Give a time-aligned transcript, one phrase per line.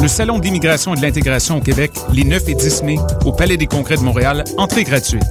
[0.00, 2.96] Le Salon d'immigration et de l'intégration au Québec, les 9 et 10 mai,
[3.26, 5.22] au Palais des Congrès de Montréal, entrée gratuite.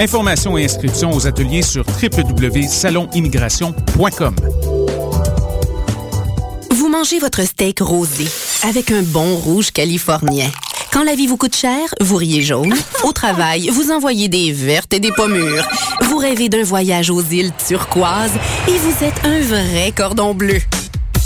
[0.00, 4.36] Informations et inscriptions aux ateliers sur www.salonimmigration.com.
[6.70, 8.26] Vous mangez votre steak rosé
[8.66, 10.50] avec un bon rouge californien.
[10.92, 12.74] Quand la vie vous coûte cher, vous riez jaune.
[13.04, 15.68] Au travail, vous envoyez des vertes et des pommures.
[16.04, 18.32] Vous rêvez d'un voyage aux îles turquoises
[18.66, 20.62] et vous êtes un vrai cordon bleu.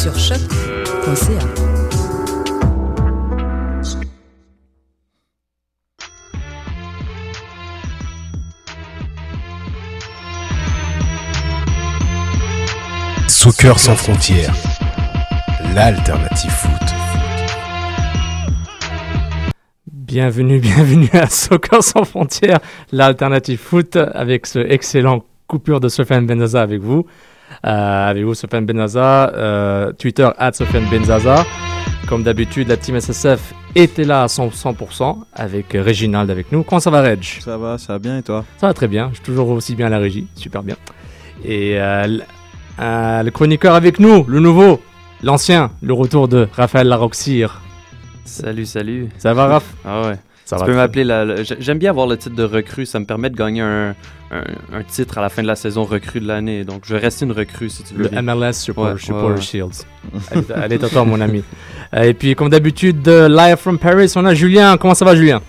[0.00, 1.40] Sur choc.ca.
[13.26, 14.54] Soccer sans frontières,
[15.74, 16.70] l'alternative foot.
[19.90, 22.60] Bienvenue, bienvenue à Soccer sans frontières,
[22.92, 27.04] l'alternative foot, avec ce excellent coupure de Sofiane Benzaza avec vous.
[27.66, 31.44] Euh, avec vous, Sofiane Benzaza, euh, Twitter, at Sofiane Benzaza.
[32.08, 36.62] Comme d'habitude, la team SSF était là à 100%, 100% avec Réginald avec nous.
[36.62, 37.22] Comment ça va, Reg?
[37.22, 38.44] Ça va, ça va bien et toi?
[38.58, 40.76] Ça va très bien, je suis toujours aussi bien à la régie, super bien.
[41.44, 42.18] Et euh,
[42.80, 44.80] euh, le chroniqueur avec nous, le nouveau,
[45.22, 47.60] l'ancien, le retour de Raphaël Larocire.
[48.24, 49.08] Salut, salut.
[49.18, 49.74] Ça va, Raph?
[49.84, 50.16] Ah ouais.
[50.48, 51.26] Ça tu va peux m'appeler la.
[51.26, 52.86] la- j'ai- J'aime bien avoir le titre de recrue.
[52.86, 53.90] Ça me permet de gagner un,
[54.30, 56.64] un, un titre à la fin de la saison recrue de l'année.
[56.64, 58.04] Donc, je vais rester une recrue si tu veux.
[58.04, 58.22] Le bien.
[58.22, 59.40] MLS Supporter, Ouais, Supporter ouais, ouais.
[59.42, 59.84] Shields.
[60.64, 61.44] Elle est- à toi, mon ami.
[61.94, 64.78] Euh, Et puis, comme d'habitude, de live from Paris, on a Julien.
[64.78, 65.42] Comment ça va, Julien?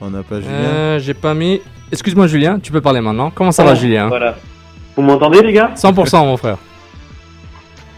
[0.00, 0.52] On n'a pas Julien.
[0.54, 1.60] Euh, J'ai pas mis.
[1.92, 3.30] Excuse-moi, Julien, tu peux parler maintenant.
[3.30, 4.08] Comment ça va, Julien?
[4.08, 4.36] Voilà.
[4.96, 5.72] Vous m'entendez, les gars?
[5.76, 6.56] 100%, mon frère.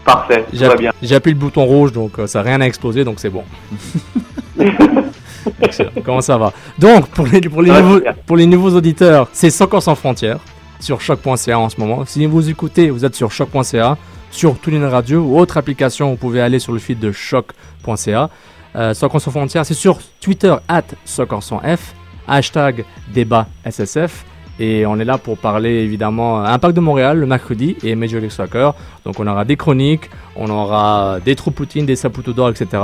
[0.03, 0.91] Parfait, va bien.
[1.01, 3.43] j'ai appuyé le bouton rouge, donc euh, ça n'a rien à exploser, donc c'est bon.
[5.61, 5.91] Excellent.
[6.03, 8.15] Comment ça va Donc, pour les, pour, les Ça va nouveaux, super.
[8.15, 10.39] pour les nouveaux auditeurs, c'est Soccer sans frontières
[10.79, 12.05] sur choc.ca en ce moment.
[12.05, 13.97] Si vous écoutez, vous êtes sur choc.ca,
[14.31, 18.29] sur TuneIn Radio ou autre application, vous pouvez aller sur le feed de choc.ca.
[18.75, 21.93] Euh, Soccer sans frontières, c'est sur Twitter, at Soccer sans F,
[22.27, 24.25] hashtag débat SSF.
[24.63, 28.29] Et on est là pour parler évidemment Impact de Montréal le mercredi et Major League
[28.29, 28.75] Soccer.
[29.05, 32.83] Donc on aura des chroniques, on aura des trous poutines, des saputo d'or, etc.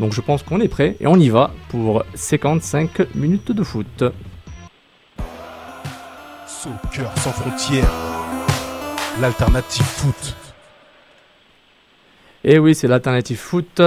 [0.00, 4.04] Donc je pense qu'on est prêt et on y va pour 55 minutes de foot.
[6.46, 7.90] Soccer sans frontières,
[9.20, 10.34] l'alternative foot.
[12.42, 13.82] Et oui, c'est l'alternative foot.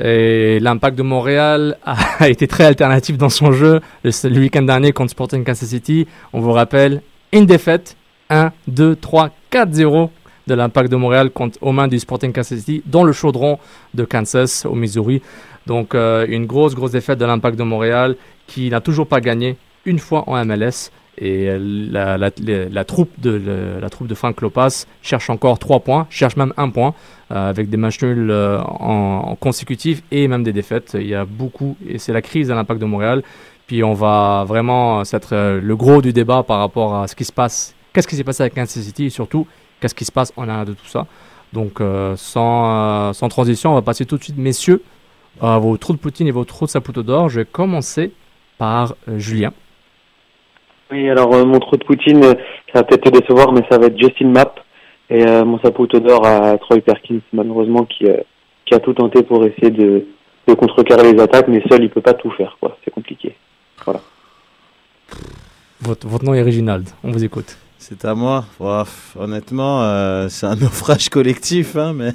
[0.00, 5.12] Et l'impact de Montréal a été très alternatif dans son jeu le, week-end dernier contre
[5.12, 6.06] Sporting Kansas City.
[6.32, 7.96] On vous rappelle, une défaite
[8.30, 10.10] 1, 2, 3, 4-0
[10.46, 13.58] de l'impact de Montréal contre, aux mains du Sporting Kansas City dans le chaudron
[13.94, 15.22] de Kansas au Missouri.
[15.66, 18.16] Donc euh, une grosse, grosse défaite de l'impact de Montréal
[18.46, 20.90] qui n'a toujours pas gagné une fois en MLS.
[21.16, 23.40] Et la, la- troupe de,
[23.80, 26.92] la troupe de Frank Lopas cherche encore 3 points, cherche même un point
[27.30, 30.96] avec des matchs nuls euh, en, en consécutif et même des défaites.
[30.98, 33.22] Il y a beaucoup, et c'est la crise à l'impact de Montréal.
[33.66, 37.24] Puis on va vraiment, c'est euh, le gros du débat par rapport à ce qui
[37.24, 37.74] se passe.
[37.92, 39.46] Qu'est-ce qui s'est passé avec Kansas City et surtout,
[39.80, 41.06] qu'est-ce qui se passe en arrière de tout ça.
[41.52, 44.82] Donc euh, sans, euh, sans transition, on va passer tout de suite, messieurs,
[45.40, 47.28] à vos trous de Poutine et vos trous de Saputo d'or.
[47.28, 48.12] Je vais commencer
[48.58, 49.52] par euh, Julien.
[50.90, 52.34] Oui, alors euh, mon trou de Poutine, euh,
[52.72, 54.60] ça va peut-être te décevoir, mais ça va être Justin Mapp
[55.14, 58.16] et euh, mon saputo d'or à Troy Perkins, malheureusement, qui, euh,
[58.66, 60.06] qui a tout tenté pour essayer de,
[60.48, 62.76] de contrecarrer les attaques, mais seul, il peut pas tout faire, quoi.
[62.84, 63.36] C'est compliqué.
[63.84, 64.00] Voilà.
[65.82, 66.88] Votre, votre nom est Reginald.
[67.04, 67.56] On vous écoute.
[67.78, 68.44] C'est à moi.
[68.58, 72.10] Pff, honnêtement, euh, c'est un naufrage collectif, hein, mais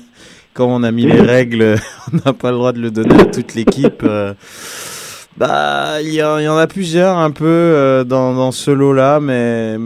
[0.54, 1.76] comme on a mis les règles,
[2.14, 4.04] on n'a pas le droit de le donner à toute l'équipe.
[4.04, 4.34] euh,
[5.38, 9.78] bah, il y, y en a plusieurs un peu euh, dans, dans ce lot-là, mais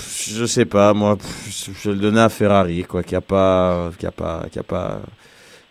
[0.00, 4.06] je sais pas, moi, pff, je le donner à Ferrari, quoi, qui a pas, qui
[4.06, 5.00] a pas, qui a pas,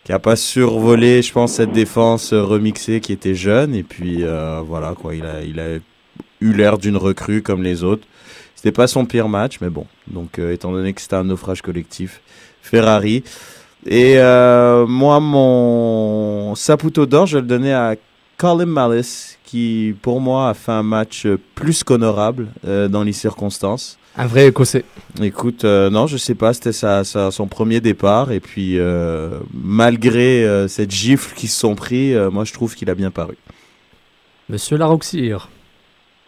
[0.03, 3.73] qui a pas survolé, je pense, cette défense remixée qui était jeune.
[3.73, 5.77] Et puis euh, voilà, quoi, il a, il a
[6.41, 8.07] eu l'air d'une recrue comme les autres.
[8.55, 9.85] C'était pas son pire match, mais bon.
[10.07, 12.21] Donc, euh, étant donné que c'était un naufrage collectif,
[12.61, 13.23] Ferrari.
[13.85, 17.95] Et euh, moi, mon Saputo d'or, je le donnais à
[18.37, 23.97] Colin Malice, qui pour moi a fait un match plus qu'honorable dans les circonstances.
[24.17, 24.85] Un vrai écossais.
[25.21, 28.31] Écoute, euh, non, je sais pas, c'était sa, sa- son premier départ.
[28.31, 32.75] Et puis, euh, malgré euh, cette gifle qu'ils se sont pris, euh, moi je trouve
[32.75, 33.35] qu'il a bien paru.
[34.49, 35.49] Monsieur Laroxir.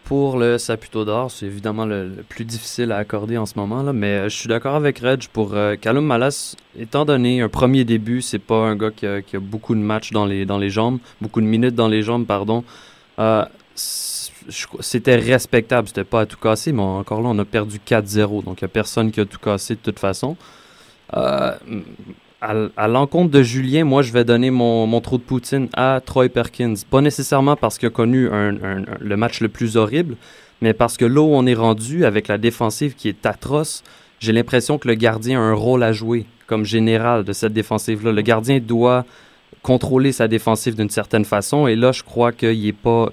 [0.04, 3.82] Pour le Saputo d'or, c'est évidemment le, le plus difficile à accorder en ce moment,
[3.82, 6.56] là, mais euh, je suis d'accord avec Reg pour euh, Callum Malas.
[6.78, 9.80] Étant donné un premier début, c'est pas un gars qui a, qui a beaucoup de
[9.80, 12.64] matchs dans les, dans les jambes, beaucoup de minutes dans les jambes, pardon.
[14.80, 18.60] C'était respectable, c'était pas à tout casser, mais encore là, on a perdu 4-0, donc
[18.60, 20.36] il y a personne qui a tout cassé de toute façon.
[21.14, 21.52] Euh,
[22.40, 26.28] à, l'encontre de Julien, moi, je vais donner mon, mon trou de Poutine à Troy
[26.28, 26.74] Perkins.
[26.88, 30.16] Pas nécessairement parce qu'il a connu le match le plus horrible,
[30.60, 33.82] mais parce que là où on est rendu avec la défensive qui est atroce,
[34.20, 38.12] j'ai l'impression que le gardien a un rôle à jouer comme général de cette défensive-là.
[38.12, 39.04] Le gardien doit
[39.62, 43.08] contrôler sa défensive d'une certaine façon, et là, je crois qu'il est pas,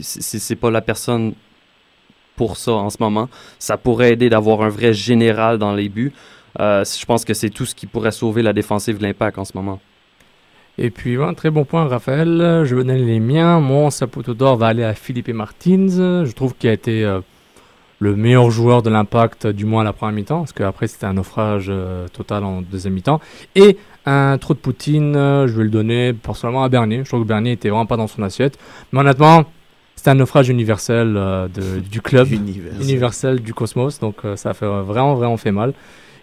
[0.00, 1.34] c'est pas la personne
[2.36, 3.28] pour ça en ce moment.
[3.58, 6.12] Ça pourrait aider d'avoir un vrai général dans les buts.
[6.60, 9.44] Euh, je pense que c'est tout ce qui pourrait sauver la défensive de l'impact en
[9.44, 9.80] ce moment.
[10.78, 12.62] Et puis, voilà, très bon point, Raphaël.
[12.64, 13.58] Je vais donner les miens.
[13.58, 16.24] Mon Saputo d'or va aller à Philippe Martins.
[16.24, 17.20] Je trouve qu'il a été euh,
[17.98, 21.14] le meilleur joueur de l'impact, du moins à la première mi-temps, parce qu'après, c'était un
[21.14, 23.20] naufrage euh, total en deuxième mi-temps.
[23.56, 23.76] Et
[24.08, 27.00] un trou de Poutine, euh, je vais le donner personnellement à Bernier.
[27.04, 28.58] Je trouve que Bernier était vraiment pas dans son assiette.
[28.92, 29.44] Mais honnêtement,
[29.96, 32.82] c'est un naufrage universel euh, de- du club Universel.
[32.82, 35.72] universel du cosmos, donc euh, ça fait euh, vraiment vraiment fait mal.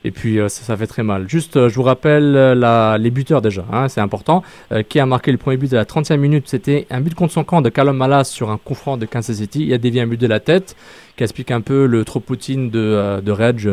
[0.06, 1.28] Et puis euh, ça, ça fait très mal.
[1.28, 4.44] Juste, euh, je vous rappelle euh, la, les buteurs déjà, hein, c'est important.
[4.88, 7.44] Qui a marqué le premier but à la 30e minute C'était un but contre son
[7.44, 9.66] camp de Callum Malas sur un coup franc de Kansas City.
[9.66, 10.76] Il a dévié un but de la tête,
[11.18, 13.68] qui explique un peu le trop poutine de, de Reg,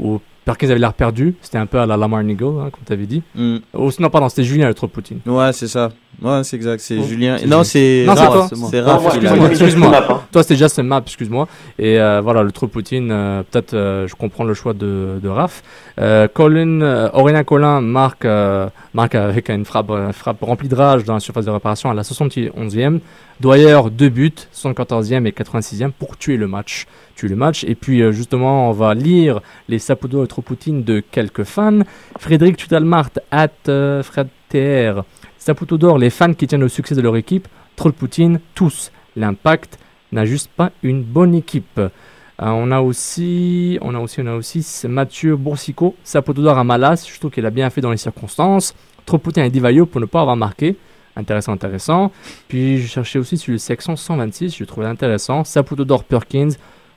[0.00, 1.34] où Perkins avait l'air perdu.
[1.42, 3.22] C'était un peu à la Lamar Nigel, hein, comme tu avais dit.
[3.34, 3.58] Mm.
[3.74, 5.20] Oh, non, pardon, c'était Julien le trop poutine.
[5.26, 5.90] Ouais, c'est ça.
[6.20, 6.80] Ouais, c'est exact.
[6.80, 7.36] C'est Oh, Julien.
[7.46, 8.52] Non, c'est Raph.
[8.70, 9.48] c'est Raph excuse-moi.
[9.54, 10.20] Justin hein.
[10.32, 11.46] Toi, c'était déjà ce map, excuse-moi.
[11.78, 15.62] Et euh, voilà, le trop Poutine, euh, peut-être je comprends le choix de, de Raph.
[16.00, 20.74] Euh, Colin, euh, Aurélien Collin marque, euh, marque avec une frappe, euh, frappe remplie de
[20.74, 22.98] rage dans la surface de réparation à la 71e.
[23.40, 26.86] Dwyer, deux buts, 74e et 86e pour tuer le match.
[27.14, 27.62] Tuer le match.
[27.62, 31.80] Et puis, euh, justement, on va lire les Saputo et trop Poutine de quelques fans.
[32.18, 35.04] Frédéric Tudalmart, at euh, Fred TR.
[35.48, 37.48] Saputo d'or, les fans qui tiennent au succès de leur équipe.
[37.74, 38.92] Trop de Poutine, tous.
[39.16, 39.78] L'impact
[40.12, 41.78] n'a juste pas une bonne équipe.
[41.78, 41.88] Euh,
[42.36, 47.08] on a aussi, on a aussi, on a aussi Mathieu Boursicot, Saputo d'or à Malas.
[47.10, 48.74] Je trouve qu'il a bien fait dans les circonstances.
[49.06, 50.76] Trop Poutine et Divayo pour ne pas avoir marqué.
[51.16, 52.12] Intéressant, intéressant.
[52.48, 55.44] Puis je cherchais aussi sur le section 126, je trouvais intéressant.
[55.44, 56.50] Saputo d'or Perkins,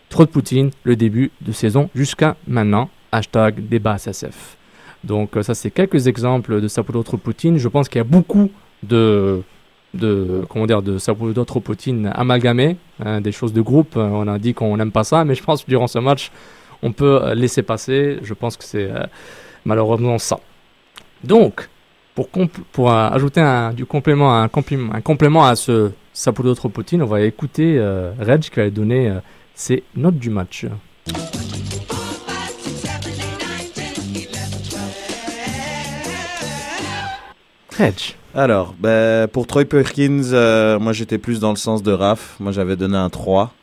[0.09, 2.89] trop de Poutine, le début de saison jusqu'à maintenant.
[3.13, 4.57] Hashtag débat SSF.
[5.03, 7.57] Donc euh, ça c'est quelques exemples de Saputo trop Poutine.
[7.57, 8.51] Je pense qu'il y a beaucoup
[8.83, 9.41] de
[9.93, 13.95] de comment dire de Saputo trop Poutine amalgamés, hein, des choses de groupe.
[13.97, 16.31] On a dit qu'on n'aime pas ça, mais je pense que durant ce match
[16.81, 18.19] on peut laisser passer.
[18.23, 19.03] Je pense que c'est euh,
[19.65, 20.39] malheureusement ça.
[21.23, 21.69] Donc
[22.15, 22.29] pour,
[22.71, 27.77] pour euh, ajouter un, du complément, un, à ce Saputo trop Poutine, on va écouter
[27.77, 29.13] euh, Reg qui va donner
[29.55, 30.65] ses notes du match.
[38.33, 42.35] Alors, ben, pour Troy Perkins, euh, moi j'étais plus dans le sens de Raph.
[42.39, 43.53] Moi j'avais donné un 3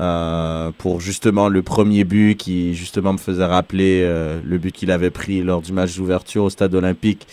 [0.00, 4.90] euh, pour justement le premier but qui justement me faisait rappeler euh, le but qu'il
[4.90, 7.26] avait pris lors du match d'ouverture au stade olympique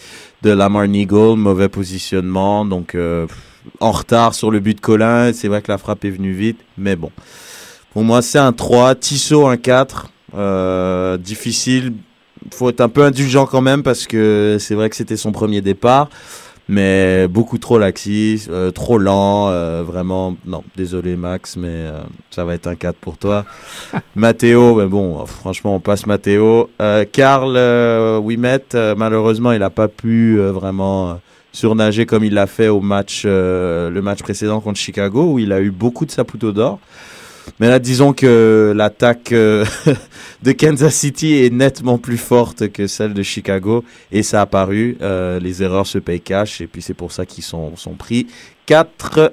[0.43, 1.35] de Lamar Nigel.
[1.35, 2.95] Mauvais positionnement, donc
[3.79, 5.33] en retard sur le but de Colin.
[5.33, 7.11] C'est vrai que la frappe est venue vite, mais bon.
[7.91, 8.95] Pour moi c'est un 3.
[8.95, 10.11] Tissot un 4.
[10.35, 11.93] Euh, difficile.
[12.51, 15.61] Faut être un peu indulgent quand même parce que c'est vrai que c'était son premier
[15.61, 16.09] départ
[16.69, 20.35] mais beaucoup trop laxiste, euh, trop lent, euh, vraiment.
[20.45, 23.45] Non, désolé Max, mais euh, ça va être un 4 pour toi.
[24.15, 26.69] Mathéo, mais bon, franchement, on passe Mathéo.
[26.81, 27.57] Euh, Karl
[28.19, 28.65] Wimet,
[28.97, 31.19] malheureusement, il n'a pas pu vraiment
[31.53, 35.61] surnager comme il l'a fait au match, le match précédent contre Chicago, où il a
[35.61, 36.79] eu beaucoup de saputo d'or.
[37.59, 39.65] Mais là, disons que l'attaque euh,
[40.43, 44.97] de Kansas City est nettement plus forte que celle de Chicago et ça a apparu.
[45.01, 48.27] Euh, les erreurs se payent cash et puis c'est pour ça qu'ils sont, sont pris.
[48.65, 49.31] 4.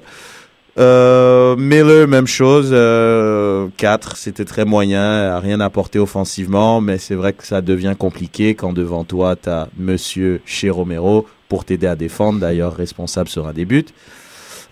[0.77, 2.69] Euh, même chose.
[2.71, 8.55] Euh, 4, c'était très moyen, rien apporté offensivement, mais c'est vrai que ça devient compliqué
[8.55, 13.47] quand devant toi, tu as Monsieur chez Romero pour t'aider à défendre, d'ailleurs responsable sur
[13.47, 13.85] un des buts.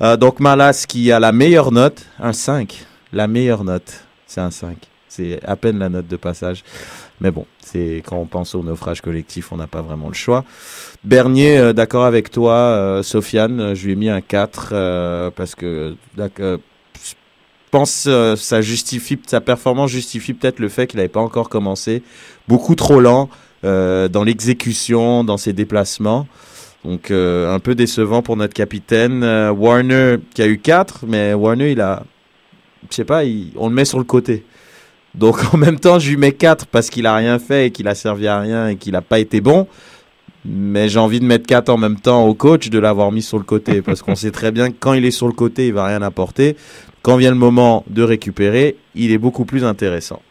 [0.01, 2.85] Euh, donc Malas qui a la meilleure note, un 5.
[3.13, 4.75] La meilleure note, c'est un 5.
[5.07, 6.63] C'est à peine la note de passage.
[7.21, 10.43] Mais bon, c'est quand on pense au naufrage collectif, on n'a pas vraiment le choix.
[11.03, 15.29] Bernier, euh, d'accord avec toi, euh, Sofiane, euh, je lui ai mis un 4 euh,
[15.29, 16.57] parce que je
[17.69, 22.03] pense ça justifie sa performance justifie peut-être le fait qu'il n'avait pas encore commencé,
[22.47, 23.29] beaucoup trop lent
[23.63, 26.27] dans l'exécution, dans ses déplacements.
[26.83, 29.23] Donc un peu décevant pour notre capitaine
[29.57, 32.03] Warner qui a eu 4 mais Warner il a
[32.89, 33.23] je sais pas,
[33.55, 34.43] on le met sur le côté.
[35.15, 37.87] Donc en même temps, je lui mets 4 parce qu'il a rien fait et qu'il
[37.87, 39.67] a servi à rien et qu'il a pas été bon.
[40.45, 43.37] Mais j'ai envie de mettre 4 en même temps au coach de l'avoir mis sur
[43.37, 45.73] le côté parce qu'on sait très bien que quand il est sur le côté, il
[45.73, 46.57] va rien apporter.
[47.01, 50.21] Quand vient le moment de récupérer, il est beaucoup plus intéressant.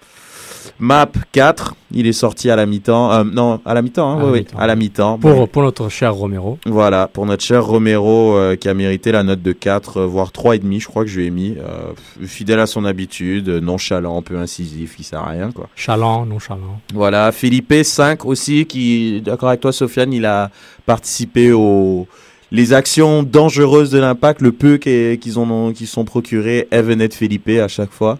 [0.82, 3.12] Map 4, il est sorti à la mi-temps.
[3.12, 5.16] Euh, non, à la mi-temps, hein, oui, oui, à la mi-temps.
[5.16, 6.58] Pour, pour notre cher Romero.
[6.66, 10.30] Voilà, pour notre cher Romero euh, qui a mérité la note de 4, euh, voire
[10.32, 11.54] 3,5, je crois que je lui ai mis.
[11.56, 11.92] Euh,
[12.26, 15.68] fidèle à son habitude, nonchalant, peu incisif, il sert à rien, quoi.
[15.76, 16.80] Chalant, nonchalant.
[16.92, 20.50] Voilà, Philippe 5 aussi, qui, d'accord avec toi, Sofiane, il a
[20.84, 22.08] participé aux
[22.50, 27.48] les actions dangereuses de l'impact, le peu qu'ils ont qu'ils sont procurés, Evan et Felipe
[27.48, 28.18] à chaque fois.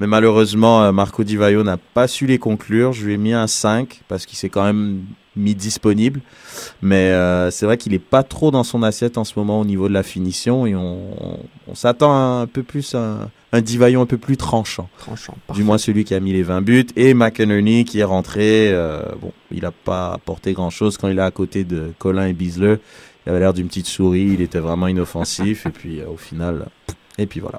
[0.00, 2.94] Mais malheureusement, euh, Marco Di Vaio n'a pas su les conclure.
[2.94, 5.02] Je lui ai mis un 5 parce qu'il s'est quand même
[5.36, 6.22] mis disponible.
[6.80, 9.64] Mais euh, c'est vrai qu'il est pas trop dans son assiette en ce moment au
[9.66, 11.38] niveau de la finition et on, on,
[11.68, 14.88] on s'attend à un peu plus à un, un Di Vaio un peu plus tranchant.
[14.98, 15.34] Tranchant.
[15.52, 16.86] Du moins celui qui a mis les 20 buts.
[16.96, 18.72] Et McInerney qui est rentré.
[18.72, 22.32] euh, bon, il n'a pas apporté grand-chose quand il est à côté de Colin et
[22.32, 22.76] Bisler.
[23.26, 24.30] Il avait l'air d'une petite souris.
[24.32, 25.66] Il était vraiment inoffensif.
[25.66, 26.68] et puis euh, au final...
[27.18, 27.58] Et puis voilà.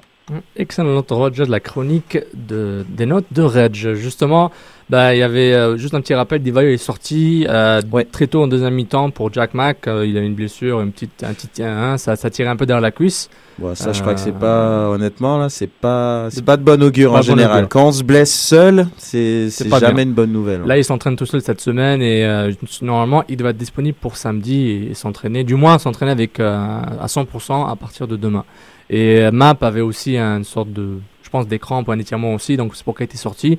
[0.56, 3.74] Excellent Roger de la chronique de, des notes de Reg.
[3.94, 4.50] Justement,
[4.92, 8.42] bah, il y avait euh, juste un petit rappel, Divayo est sorti euh, très tôt
[8.42, 9.86] en deuxième mi-temps pour Jack Mack.
[9.88, 12.66] Euh, il a une blessure, une petite, un petit, hein, ça, ça tirait un peu
[12.66, 13.30] derrière la cuisse.
[13.58, 16.82] Bon, ça, je crois que c'est pas, honnêtement, là, c'est pas, c'est pas de bon
[16.82, 17.58] augure en bon général.
[17.58, 17.68] augure.
[17.70, 20.02] Quand on se blesse seul, c'est, jamais bien.
[20.04, 20.62] une bonne nouvelle.
[20.62, 22.50] Là, il s'entraîne tout seul cette semaine et
[22.82, 27.70] normalement, il doit être disponible pour samedi et, s'entraîner, du moins s'entraîner avec à 100%
[27.70, 28.44] à partir de demain.
[28.92, 32.76] Et Map avait aussi une sorte de, je pense, d'écran pour un étirement aussi, donc
[32.76, 33.58] c'est pour qu'il était sorti.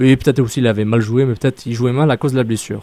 [0.00, 2.38] Et peut-être aussi il avait mal joué, mais peut-être il jouait mal à cause de
[2.38, 2.82] la blessure.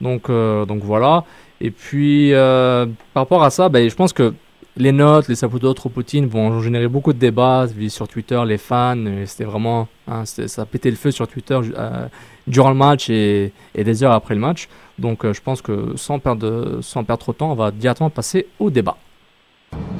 [0.00, 1.24] Donc, euh, donc voilà.
[1.60, 4.34] Et puis, euh, par rapport à ça, ben, je pense que
[4.76, 8.96] les notes, les Saputo, Poutine vont générer beaucoup de débats sur Twitter, les fans.
[9.26, 12.08] C'était vraiment, hein, ça a pété le feu sur Twitter euh,
[12.48, 14.68] durant le match et, des heures après le match.
[14.98, 18.48] Donc, je pense que sans perdre, sans perdre trop de temps, on va directement passer
[18.58, 18.96] au débat.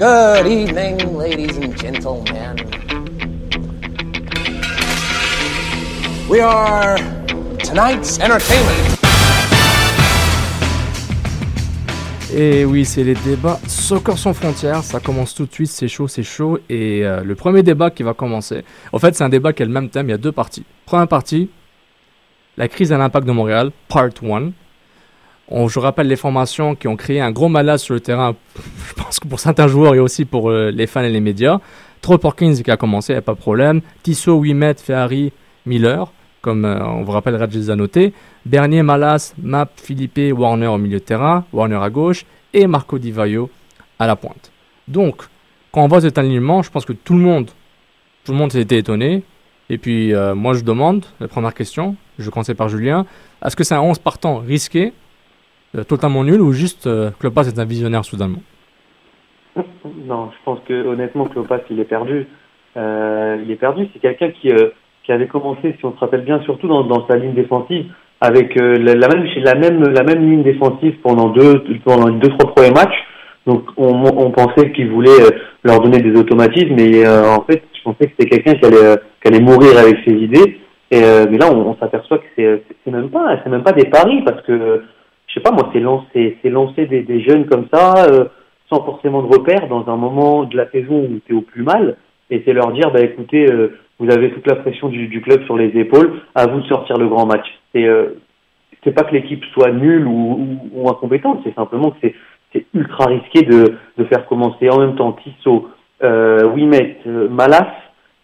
[0.03, 2.57] Good evening, ladies and gentlemen.
[6.29, 6.97] We are
[7.63, 8.99] tonight's entertainment.
[12.35, 14.83] Et oui, c'est les débats Soccer sans frontières.
[14.83, 16.59] Ça commence tout de suite, c'est chaud, c'est chaud.
[16.69, 19.67] Et euh, le premier débat qui va commencer, en fait, c'est un débat qui a
[19.67, 20.09] le même thème.
[20.09, 20.65] Il y a deux parties.
[20.85, 21.49] Première partie,
[22.57, 24.51] la crise à l'impact de Montréal, part 1.
[25.49, 28.35] On, je rappelle les formations qui ont créé un gros malaise sur le terrain,
[28.89, 31.59] je pense que pour certains joueurs et aussi pour euh, les fans et les médias.
[32.01, 33.81] Troll Porkins qui a commencé, y a pas de problème.
[34.03, 35.33] Tissot, Wimet, Ferrari,
[35.67, 38.13] Miller, comme euh, on vous rappelle, a notés.
[38.45, 43.13] Bernier, Malas, Map, Philippe, Warner au milieu de terrain, Warner à gauche et Marco Di
[43.13, 43.51] Vaio
[43.99, 44.51] à la pointe.
[44.89, 45.23] Donc,
[45.71, 47.51] quand on voit cet alignement, je pense que tout le monde,
[48.25, 49.23] tout le monde étonné.
[49.71, 53.07] Et puis, euh, moi, je demande, la première question, je commencer par Julien,
[53.45, 54.93] est-ce que c'est un 11 partant risqué,
[55.85, 58.43] totalement nul, ou juste euh, Klopas est un visionnaire soudainement?
[60.07, 62.27] Non, je pense que honnêtement, Klopas, il est perdu.
[62.77, 63.87] Euh, il est perdu.
[63.93, 64.71] C'est quelqu'un qui, euh,
[65.05, 67.87] qui avait commencé, si on se rappelle bien, surtout dans, dans sa ligne défensive,
[68.21, 72.29] avec euh, la, la même la même la même ligne défensive pendant deux pendant deux
[72.39, 72.97] trois premiers matchs.
[73.47, 75.31] Donc on, pensait qu'il voulait euh,
[75.65, 78.85] leur donner des automatismes, mais euh, en fait, je pensais que c'était quelqu'un qui allait
[78.85, 80.61] euh, qui allait mourir avec ses idées.
[80.93, 83.73] Et euh, mais là, on, on s'aperçoit que c'est c'est même pas c'est même pas
[83.73, 84.85] des paris parce que
[85.33, 85.81] je sais pas moi, c'est
[86.51, 88.07] lancer des, jeunes comme ça.
[88.07, 88.25] euh,
[88.73, 91.63] sans forcément de repères dans un moment de la saison où tu es au plus
[91.63, 91.97] mal
[92.31, 95.57] et c'est leur dire bah écoutez euh, vous avez toute la pression du, club sur
[95.57, 98.21] les épaules à vous de sortir le grand match c'est euh,
[98.83, 102.09] c'est pas que l'équipe soit nulle ou, incompétente c'est simplement que
[102.53, 105.69] c'est ultra risqué de, faire commencer en même temps Tissot
[106.03, 107.71] euh, Wimet euh, Malas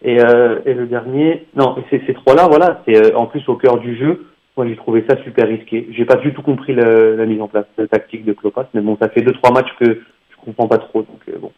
[0.01, 3.97] et, et le dernier non ces, trois là voilà c'est en plus au cœur du
[3.97, 4.28] jeu
[4.59, 7.47] moi j'ai trouvé ça super risqué j'ai pas du tout compris la, la mise en
[7.47, 9.85] place euh, tactique de Klopas mais bon ça fait deux trois matchs que
[10.31, 11.01] je comprends pas trop.
[11.01, 11.51] Donc, euh, bon.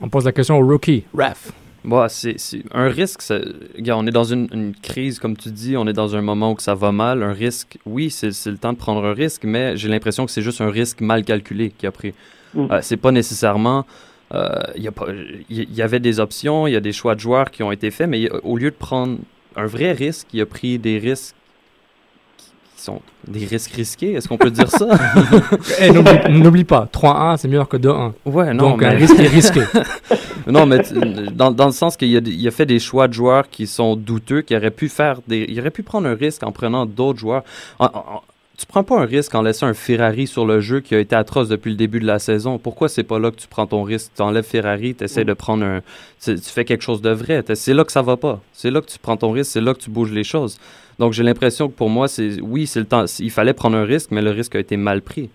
[0.00, 1.50] On pose la question au rookie, Ref.
[1.84, 2.36] Bah, c'est
[2.72, 3.22] un risque.
[3.22, 3.38] ça-
[3.76, 6.52] Regarde, on est dans une, une crise, comme tu dis, on est dans un moment
[6.52, 7.22] où que ça va mal.
[7.22, 10.42] Un risque, oui, c'est le temps de prendre un risque, mais j'ai l'impression que c'est
[10.42, 12.12] juste un risque mal calculé qu'il a pris.
[12.54, 12.66] Mm.
[12.70, 13.86] Euh, c'est pas nécessairement.
[14.34, 15.06] euh, Il y, a pas-
[15.50, 17.90] il y avait des options, il y a des choix de joueurs qui ont été
[17.90, 19.16] faits, mais au lieu de prendre
[19.56, 21.41] un vrai risque, il a pris des risques qui
[22.82, 24.12] sont des risques risqués.
[24.12, 24.88] Est-ce qu'on peut dire ça?
[25.80, 25.90] Eh,
[26.30, 28.12] n'oublie- pas, 3-1, c'est meilleur que 2-1.
[28.24, 29.62] Ouais, non, Donc un risque est risqué.
[30.46, 30.82] non, mais
[31.34, 33.96] dans, dans le sens qu'il a, il a fait des choix de joueurs qui sont
[33.96, 37.18] douteux, qui auraient pu faire des, il aurait pu prendre un risque en prenant d'autres
[37.18, 37.42] joueurs.
[37.78, 38.22] En- en-
[38.58, 41.16] tu prends pas un risque en laissant un Ferrari sur le jeu qui a été
[41.16, 42.58] atroce depuis le début de la saison.
[42.58, 44.12] Pourquoi c'est pas là que tu prends ton risque?
[44.14, 45.80] Tu enlèves Ferrari, tu essaies de prendre un.
[46.22, 47.42] Tu, tu fais quelque chose de vrai.
[47.54, 48.40] C'est là que ça va pas.
[48.52, 50.58] C'est là que tu prends ton risque, c'est là que tu bouges les choses.
[51.02, 53.06] Donc j'ai l'impression que pour moi, c'est oui, c'est le temps.
[53.18, 55.30] Il fallait prendre un risque, mais le risque a été mal pris.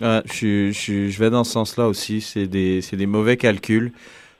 [0.00, 2.22] Ouais, je, vais dans ce sens-là aussi.
[2.22, 3.92] C'est des, des mauvais calculs.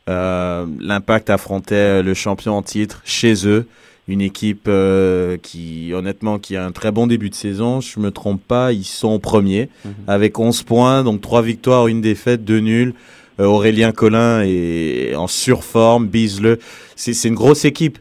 [0.08, 3.66] Euh, L'impact affrontait le champion en titre chez eux.
[4.08, 7.82] Une équipe euh, qui, honnêtement, qui a un très bon début de saison.
[7.82, 9.68] Je me trompe pas, ils sont premiers
[10.06, 12.94] avec 11 points, donc 3 victoires, une défaite, 2 nuls.
[13.38, 16.58] Euh, Aurélien Collin est en surforme, Bisle.
[16.96, 17.98] C'est une grosse équipe.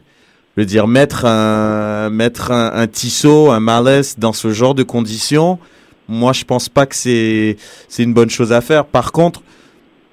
[0.56, 4.84] Je veux dire, mettre un, mettre un, un Tissot, un Malès dans ce genre de
[4.84, 5.58] conditions,
[6.08, 7.56] moi, je pense pas que c'est,
[7.88, 8.84] c'est une bonne chose à faire.
[8.84, 9.42] Par contre,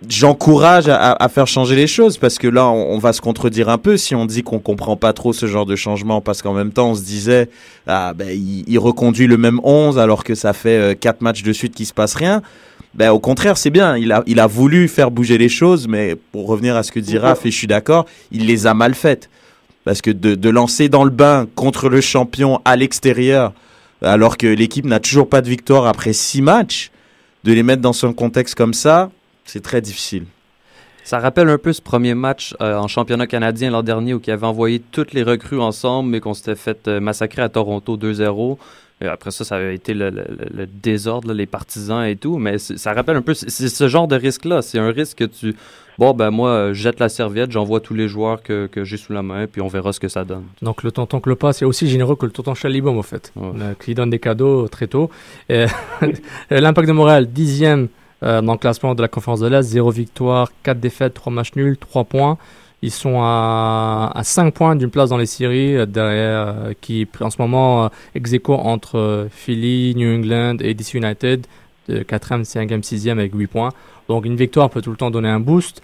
[0.07, 3.77] j'encourage à, faire changer les choses parce que là, on, on va se contredire un
[3.77, 6.71] peu si on dit qu'on comprend pas trop ce genre de changement parce qu'en même
[6.71, 7.50] temps, on se disait,
[7.88, 11.43] ah, ben, il, il reconduit le même 11 alors que ça fait euh, quatre matchs
[11.43, 12.41] de suite qu'il se passe rien.
[12.93, 13.98] Ben, au contraire, c'est bien.
[13.98, 17.00] Il a, il a voulu faire bouger les choses, mais pour revenir à ce que
[17.00, 19.29] dit Raph, et je suis d'accord, il les a mal faites.
[19.83, 23.53] Parce que de, de lancer dans le bain contre le champion à l'extérieur,
[24.01, 26.91] alors que l'équipe n'a toujours pas de victoire après six matchs,
[27.44, 29.09] de les mettre dans un contexte comme ça,
[29.46, 30.25] c'est très difficile.
[31.03, 34.31] Ça rappelle un peu ce premier match euh, en championnat canadien l'an dernier où ils
[34.31, 38.57] avaient envoyé toutes les recrues ensemble mais qu'on s'était fait euh, massacrer à Toronto 2-0.
[39.01, 42.16] Et après ça, ça avait été le, le- le- le désordre, là, les partisans et
[42.16, 42.37] tout.
[42.37, 44.61] Mais ça rappelle un peu, c'est ce genre de risque-là.
[44.61, 45.55] C'est un risque que tu...
[45.98, 48.98] Bon, ben moi, euh, je jette la serviette, j'envoie tous les joueurs que, que j'ai
[48.98, 50.46] sous la main, puis on verra ce que ça donne.
[50.61, 53.94] Donc le tonton Clopas est aussi généreux que le tonton Chalibom, au fait, euh, qui
[53.94, 55.09] donne des cadeaux très tôt.
[55.50, 55.66] Et,
[56.50, 57.87] L'Impact de Montréal, dixième
[58.24, 61.55] euh, dans le classement de la conférence de l'Est, 0 victoire, 4 défaites, 3 matchs
[61.55, 62.37] nuls, 3 points.
[62.81, 67.07] Ils sont à, à 5 points d'une place dans les séries, euh, derrière, euh, qui
[67.20, 71.46] en ce moment euh, ex aequo entre Philly, New England et DC United,
[71.87, 73.70] de 4e, 5e, 6e avec 8 points.
[74.07, 75.81] Donc une victoire peut tout le temps donner un boost.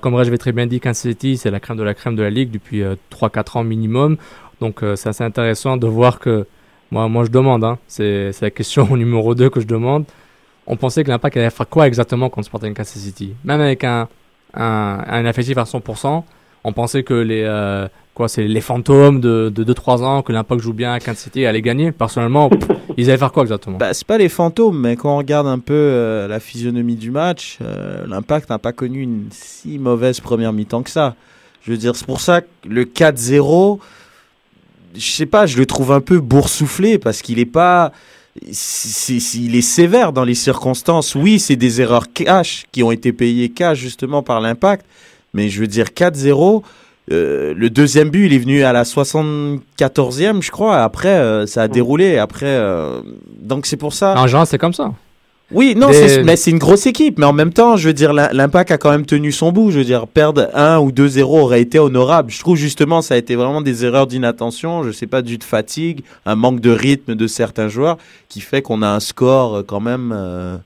[0.00, 2.22] Comme Reg avait très bien dit, Kansas City, c'est la crème de la crème de
[2.22, 4.16] la ligue depuis euh, 3-4 ans minimum.
[4.60, 6.46] Donc euh, c'est assez intéressant de voir que,
[6.92, 10.04] moi, je demande, hein, c'est la question numéro 2 que je demande.
[10.66, 13.34] On pensait que l'Impact allait faire quoi exactement contre Sporting Kansas City?
[13.44, 14.08] Même avec un,
[14.54, 16.22] un, un effectif à 100%,
[16.64, 20.60] on pensait que les, euh, quoi, c'est les fantômes de, de 2-3 ans, que l'Impact
[20.60, 21.92] joue bien à Kansas City allaient gagner.
[21.92, 23.78] Personnellement, pff, ils allaient faire quoi exactement?
[23.78, 27.10] Bah, c'est pas les fantômes, mais quand on regarde un peu euh, la physionomie du
[27.10, 31.16] match, euh, l'Impact n'a pas connu une si mauvaise première mi-temps que ça.
[31.62, 33.78] Je veux dire, c'est pour ça que le 4-0,
[34.94, 37.92] je sais pas, je le trouve un peu boursouflé parce qu'il est pas.
[38.40, 41.14] Il est sévère dans les circonstances.
[41.14, 44.86] Oui, c'est des erreurs cash qui ont été payées cash justement par l'impact,
[45.34, 46.62] mais je veux dire 4-0.
[47.10, 50.82] euh, le deuxième but, il est venu à la 74e, je crois.
[50.82, 52.16] Après, euh, ça a déroulé.
[52.18, 53.02] Après, euh,
[53.38, 54.14] donc c'est pour ça.
[54.16, 54.92] En général, c'est comme ça.
[55.54, 57.18] Oui, non, Des- c'est- mais c'est une grosse équipe.
[57.18, 59.70] Mais en même temps, je veux dire, l'I- l'Impact a quand même tenu son bout.
[59.70, 62.30] Je veux dire, perdre 1 ou 2-0 aurait été honorable.
[62.30, 64.82] Je trouve justement, ça a été vraiment des erreurs d'inattention.
[64.82, 67.96] Je sais pas, dû de fatigue, un manque de rythme de certains joueurs
[68.28, 70.56] qui fait qu'on a un score euh, quand même euh,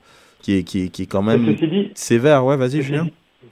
[0.41, 2.45] qui, est, qui, est, qui est quand même dit- sévère.
[2.45, 3.07] Ouais, vas-y, Julien.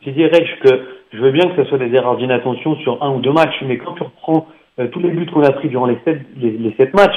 [0.06, 0.70] Je dirais que
[1.14, 3.78] je veux bien que ce soit des erreurs d'inattention sur un ou deux matchs, mais
[3.78, 4.48] quand tu reprends
[4.80, 7.16] euh, tous les buts qu'on a pris durant les sept, les, les sept matchs,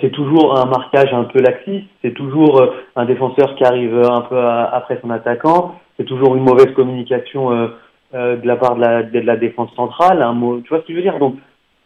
[0.00, 4.08] c'est toujours un marquage un peu laxiste, c'est toujours euh, un défenseur qui arrive euh,
[4.10, 7.68] un peu après son attaquant, c'est toujours une mauvaise communication euh,
[8.14, 10.86] euh, de la part de la, de la défense centrale, un mot, tu vois ce
[10.86, 11.18] que je veux dire?
[11.18, 11.36] Donc,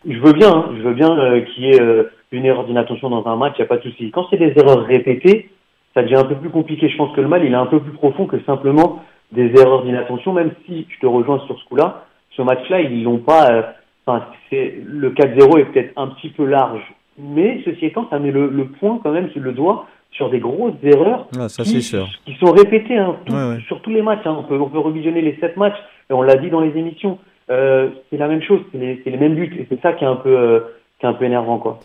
[0.08, 3.10] je veux bien, hein, je veux bien euh, qu'il y ait euh, une erreur d'inattention
[3.10, 4.10] dans un match, il n'y a pas de souci.
[4.12, 5.50] Quand c'est des erreurs répétées,
[5.94, 6.88] ça devient un peu plus compliqué.
[6.88, 9.82] Je pense que le mal, il est un peu plus profond que simplement des erreurs
[9.82, 12.04] d'inattention, même si je te rejoins sur ce coup-là.
[12.36, 13.50] Ce match-là, ils l'ont pas.
[13.50, 13.62] euh,
[14.06, 16.80] Enfin, le 4-0 est peut-être un petit peu large,
[17.22, 20.40] mais ceci étant, ça met le, le point quand même sur le doigt sur des
[20.40, 22.08] grosses erreurs Ah, ça, qui, c'est sûr.
[22.26, 23.58] qui sont répétées hein, tout- Ouais, ouais.
[23.68, 24.26] sur tous les matchs.
[24.26, 24.36] hein.
[24.40, 25.78] On, peut, on peut revisionner les sept matchs
[26.10, 27.18] et on l'a dit dans les émissions.
[27.50, 30.16] Euh, c'est la même chose, c'est les, mêmes buts et c'est ça qui est un
[30.16, 30.60] peu, euh,
[30.98, 31.78] qui est un peu énervant, quoi.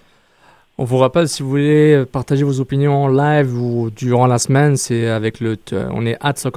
[0.77, 4.75] On vous rappelle, si vous voulez partager vos opinions en live ou durant la semaine,
[4.75, 5.55] c'est avec le.
[5.55, 6.49] t- On est at F.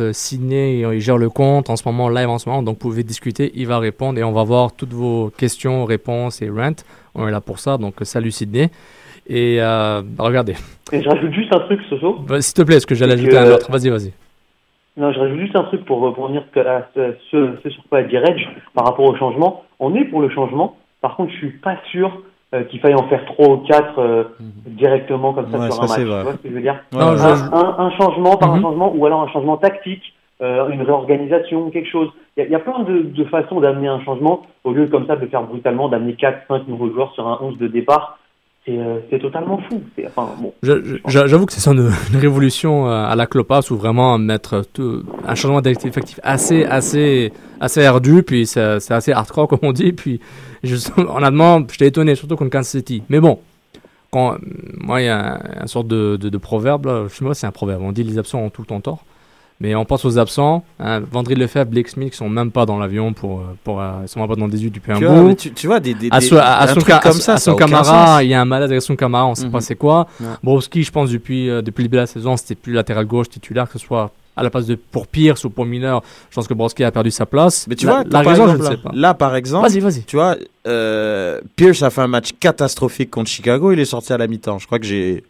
[0.00, 2.62] euh, Sydney, il gère le compte en ce moment, live en ce moment.
[2.62, 6.42] Donc, vous pouvez discuter, il va répondre et on va voir toutes vos questions, réponses
[6.42, 6.74] et rent.
[7.16, 7.78] On est là pour ça.
[7.78, 8.70] Donc, salut Sydney.
[9.26, 10.54] Et euh, regardez.
[10.92, 12.20] Et je rajoute juste un truc, Soso.
[12.28, 13.70] Bah, S'il te plaît, est-ce que j'allais ajouter que- un autre?
[13.70, 14.12] Vas-y, vas-y.
[14.96, 18.02] Non, je rajoute juste un truc pour, dire que à ce, ce, sur quoi a
[18.04, 18.36] dit Reg
[18.74, 19.64] par rapport au changement.
[19.80, 20.76] On est pour le changement.
[21.00, 22.22] Par contre, je suis pas sûr
[22.54, 24.24] euh, qu'il faille en faire trois ou quatre euh,
[24.66, 26.08] directement comme ça Ouais, sur ça, un c'est match.
[26.10, 26.18] vrai.
[26.20, 26.80] Tu vois ce que je veux dire?
[26.94, 28.58] Ouais, je- un, changement par Mhm.
[28.58, 32.08] un changement ou alors un changement tactique, euh, une réorganisation, quelque chose.
[32.36, 35.42] Il y a, plein de, façons d'amener un changement au lieu comme ça de faire
[35.44, 38.18] brutalement, d'amener 4-5 nouveaux joueurs sur un 11 de départ.
[38.66, 39.80] C'est euh, totalement fou.
[40.06, 40.52] Enfin, bon.
[40.62, 44.18] Je- je- j'a- J'avoue que c'est une, une révolution euh, à la Clopas ou vraiment
[44.18, 44.64] mettre
[45.26, 49.92] un changement d'effectif assez, assez, assez ardu, puis c'est assez hardcore comme on dit.
[49.92, 50.20] Puis
[50.64, 53.04] juste, honnêtement, j'étais étonné, surtout contre Kansas City.
[53.08, 53.38] Mais bon,
[54.10, 54.36] quand,
[54.78, 57.52] moi, il y a un, un sorte de, proverbe, là, je sais pas c'est un
[57.52, 59.04] proverbe, on dit les absents ont tout le temps tort.
[59.58, 62.78] Mais on pense aux absents, hein, Vendry Lefebvre, Blake Smith, qui sont même pas dans
[62.78, 65.06] l'avion pour, euh, pour, euh, ils sont même pas dans le 18 depuis un Tu
[65.06, 65.34] vois, bout.
[65.34, 67.38] tu, tu vois, des, des, À son, à un son, ca- comme à- ça, à
[67.38, 69.52] son Camara, il y a un malade avec son Camara, on sait Mhm.
[69.52, 70.08] pas c'est quoi.
[70.20, 70.26] Ouais.
[70.42, 73.30] Browski, je pense, depuis, euh, depuis le début de la saison, c'était plus latéral gauche
[73.30, 76.02] titulaire, que ce soit à la place de pour Pierce ou pour Miller.
[76.28, 77.66] Je pense que Browski a perdu sa place.
[77.66, 78.90] Mais tu vois, la raison, exemple, je ne sais pas.
[78.92, 80.02] là, par exemple, Vas-y, vas-y.
[80.02, 83.72] tu vois, euh, Pierce a fait un match catastrophique contre Chicago.
[83.72, 84.58] Il est sorti à la mi-temps.
[84.58, 85.24] Je crois que j'ai,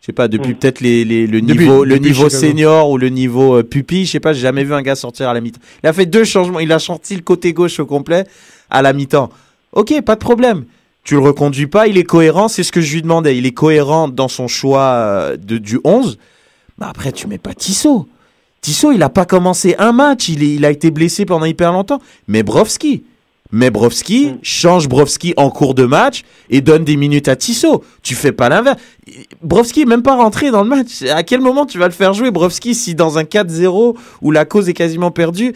[0.00, 0.54] je sais pas, depuis Mm.
[0.56, 4.12] peut-être les, les- le Depuis- niveau, le niveau senior ou le niveau euh, pupille, je
[4.12, 5.60] sais pas, j'ai jamais vu un gars sortir à la mi-temps.
[5.82, 6.60] Il a fait deux changements.
[6.60, 8.24] Il a sorti le côté gauche au complet
[8.70, 9.30] à la mi-temps.
[9.72, 10.64] Ok, pas de problème.
[11.04, 13.36] Tu le reconduis pas, il est cohérent, c'est ce que je lui demandais.
[13.36, 16.18] Il est cohérent dans son choix euh, de, du 11.
[16.78, 18.06] Bah après, tu mets pas Tissot.
[18.62, 21.72] Tissot, il a pas commencé un match, il, est, il a été blessé pendant hyper
[21.72, 22.00] longtemps.
[22.28, 23.04] Mais Brovski,
[23.52, 24.38] mais Brovski, Mm.
[24.42, 27.82] change Brovski en cours de match et donne des minutes à Tissot.
[28.02, 28.78] Tu fais pas l'inverse.
[29.42, 31.02] Brovski est même pas rentré dans le match.
[31.12, 34.44] À quel moment tu vas le faire jouer, Brovski, si dans un 4-0 où la
[34.44, 35.52] cause est quasiment perdue,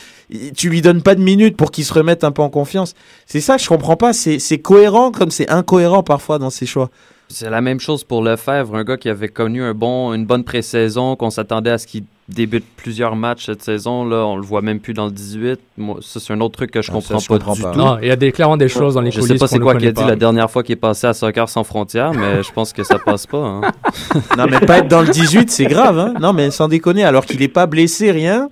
[0.56, 2.94] tu lui donnes pas de minutes pour qu'il se remette un peu en confiance?
[3.26, 4.12] C'est ça que je comprends pas.
[4.12, 6.90] C'est c'est cohérent comme c'est incohérent parfois dans ses choix.
[7.28, 10.44] C'est la même chose pour Lefebvre, un gars qui avait connu un bon, une bonne
[10.44, 14.04] pré-saison, qu'on s'attendait à ce qu'il débute plusieurs matchs cette saison.
[14.04, 15.58] Là, on le voit même plus dans le 18.
[15.78, 17.62] Moi, ça, c'est un autre truc que je Ah, ça, comprends je pas comprends du
[17.62, 17.70] pas.
[17.72, 17.78] tout.
[17.78, 19.58] Non, il y a des, clairement des choses dans les Je coulisses sais pas c'est
[19.58, 20.08] quoi qu'il a dit pas.
[20.08, 22.98] la dernière fois qu'il est passé à Soccer sans frontières, mais je pense que ça
[22.98, 23.38] passe pas.
[23.38, 23.60] hein.
[24.38, 25.98] Non, mais pas être dans le 18, c'est grave.
[25.98, 28.48] Hein non, mais sans déconner, alors qu'il est pas blessé, rien.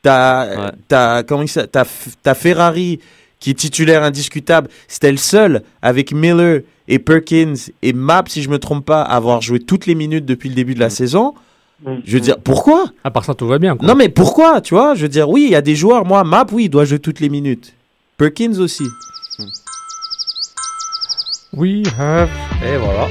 [0.00, 0.72] T'as, Ouais.
[0.88, 1.84] t'as, comment il s'appelle t'as,
[2.22, 2.98] t'as Ferrari
[3.38, 4.68] qui est titulaire indiscutable.
[4.88, 6.60] C'était le seul avec Miller
[6.92, 10.48] et Perkins et Map, si je me trompe pas, avoir joué toutes les minutes depuis
[10.50, 11.34] le début de la saison.
[11.84, 11.94] Mm.
[12.04, 12.84] Je veux dire, pourquoi?
[13.02, 13.76] À part ça, tout va bien.
[13.76, 13.88] Quoi.
[13.88, 16.04] Non, mais pourquoi Tu vois, je veux dire, oui, il y a des joueurs.
[16.04, 17.72] Moi, Map, oui, il doit jouer toutes les minutes.
[18.18, 18.84] Perkins aussi.
[21.54, 22.28] We have
[22.64, 23.08] Et voilà.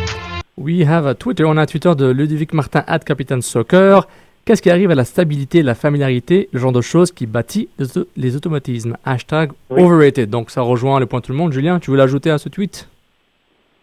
[0.57, 1.43] We have a Twitter.
[1.43, 4.07] On a un Twitter de Ludovic Martin, at Capitaine Soccer.
[4.45, 7.85] Qu'est-ce qui arrive à la stabilité, la familiarité, le genre de choses qui bâtit les,
[7.97, 8.95] auto- les automatismes?
[9.05, 9.81] Hashtag Oui.
[9.83, 10.29] overrated.
[10.29, 11.51] Donc ça rejoint le point de tout le monde.
[11.53, 12.87] Julien, tu veux l'ajouter à ce tweet?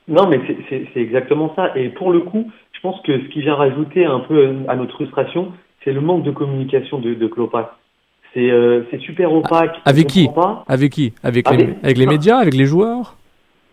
[0.08, 1.72] Non, mais c'est- exactement ça.
[1.76, 4.76] Et pour le coup, je pense que ce qui vient rajouter un peu euh, à
[4.76, 5.52] notre frustration,
[5.84, 7.76] c'est le manque de communication de, de Klopas.
[8.34, 9.76] C'est euh, super opaque.
[9.86, 10.28] on Avec qui.
[10.66, 13.16] Avec qui avec, les, avec les médias Avec les joueurs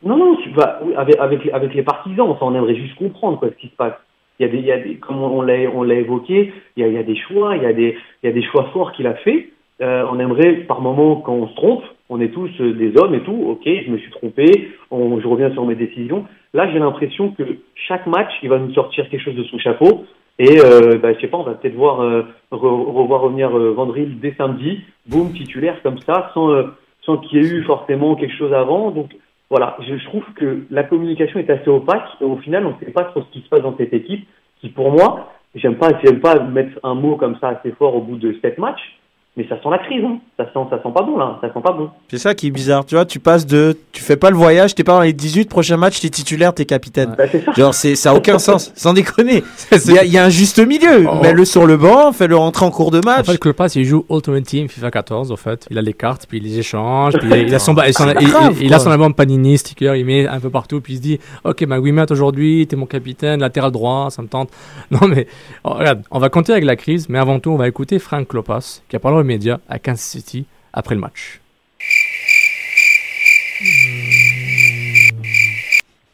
[0.03, 3.39] Non, non, tu oui, avec, avec, les- avec les partisans, enfin, on aimerait juste comprendre
[3.39, 3.93] quoi, ce qui se passe.
[4.39, 6.83] Il y a des, il y a des comme on l'a on l'a évoqué, il
[6.83, 8.43] y a, il y a des choix, il y a des, il y a des
[8.43, 9.49] choix forts qu'il a fait.
[9.81, 13.15] Euh, on aimerait, par moment, quand on se trompe, on est tous euh, des hommes
[13.15, 13.45] et tout.
[13.47, 16.25] Ok, je me suis trompé, on, je reviens sur mes décisions.
[16.53, 17.43] Là, j'ai l'impression que
[17.75, 20.05] chaque match, il va nous sortir quelque chose de son chapeau.
[20.37, 23.71] Et euh, bah, je sais pas, on va peut-être voir euh, re- revoir revenir euh,
[23.71, 26.63] Vandril dès samedi, boum titulaire comme ça, sans euh,
[27.05, 28.91] sans qu'il y ait eu forcément quelque chose avant.
[28.91, 29.15] Donc
[29.49, 33.03] voilà, je, trouve que la communication est assez opaque au final, on ne sait pas
[33.05, 34.27] trop ce qui se passe dans cette équipe
[34.59, 38.01] qui, pour moi, j'aime pas, j'aime pas mettre un mot comme ça assez fort au
[38.01, 38.94] bout de sept matchs,
[39.37, 40.17] mais ça sent la crise, hein.
[40.37, 41.89] ça sent, ça sent pas bon là, ça sent pas bon.
[42.09, 42.85] C'est ça qui est bizarre.
[42.85, 43.77] Tu vois, tu passes de.
[43.91, 46.65] Tu fais pas le voyage, t'es pas dans les 18 prochains matchs, t'es titulaire, t'es
[46.65, 47.15] capitaine.
[47.17, 47.51] Bah, c'est ça.
[47.53, 49.43] Genre, c'est, ça a aucun sens, sans déconner.
[49.71, 51.05] Il y, a- il y a un juste milieu.
[51.09, 51.15] Oh.
[51.21, 53.25] Mets-le sur le banc, fais-le rentrer en cours de En match.
[53.25, 55.67] fait, Klopas, il joue Ultimate Team FIFA 14, en fait.
[55.69, 57.87] Il a les cartes, puis il les échange, puis il a, il a son, ba-
[57.87, 60.39] il, son- C'est il- grave, il- il a son album Panini, sticker, il met un
[60.39, 64.09] peu partout, puis il se dit, ok, ma Wimat aujourd'hui, t'es mon capitaine, latéral droit,
[64.09, 64.49] ça me tente.
[64.91, 65.27] Non, mais,
[65.63, 68.27] oh, regarde, on va compter avec la crise, mais avant tout, on va écouter Frank
[68.27, 71.41] Klopas, qui a parlé aux médias à Kansas City après le match.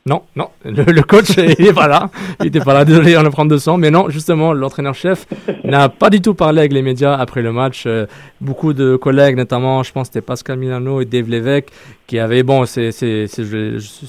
[0.08, 2.10] Non, non, le, coach, il est pas là.
[2.40, 3.78] Il était pas là, désolé, on le prend de sang.
[3.78, 5.28] Mais non, justement, l'entraîneur-chef
[5.64, 7.84] n'a pas du tout parlé avec les médias après le match.
[7.86, 8.08] Euh,
[8.40, 11.68] beaucoup de collègues, notamment, je pense que c'était Pascal Milano et Dave Lévesque,
[12.08, 12.90] qui avaient, bon, ces,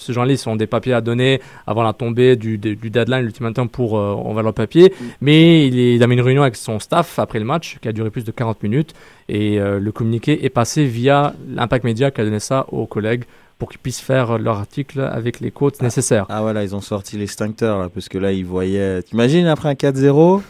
[0.09, 4.13] gens-là, ils ont des papiers à donner avant la tombée du, deadline, l'ultimatum pour euh,
[4.13, 4.95] envoyer leur papier.
[5.21, 8.09] Mais il a mis une réunion avec son staff après le match, qui a duré
[8.09, 8.95] plus de 40 minutes.
[9.29, 13.25] Et euh, le communiqué est passé via l'Impact Média qui a donné ça aux collègues
[13.63, 16.27] pour qu'ils puissent faire leur article avec les quotes nécessaires.
[16.29, 19.05] Ah voilà, ils ont sorti l'extincteur là, parce que là ils voyaient.
[19.05, 20.43] T'imagines après un 4-0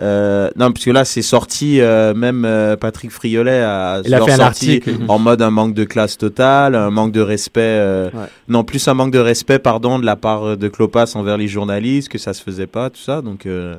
[0.00, 4.22] euh, non, parce que là, c'est sorti, euh, même euh, Patrick Friolet a Il a
[4.24, 4.92] fait un article.
[5.08, 8.26] en mode un manque de classe totale, un manque de respect, euh, Ouais.
[8.48, 12.08] non, plus un manque de respect, pardon, de la part de Clopas envers les journalistes,
[12.08, 13.44] que ça se faisait pas, tout ça, donc...
[13.44, 13.74] euh,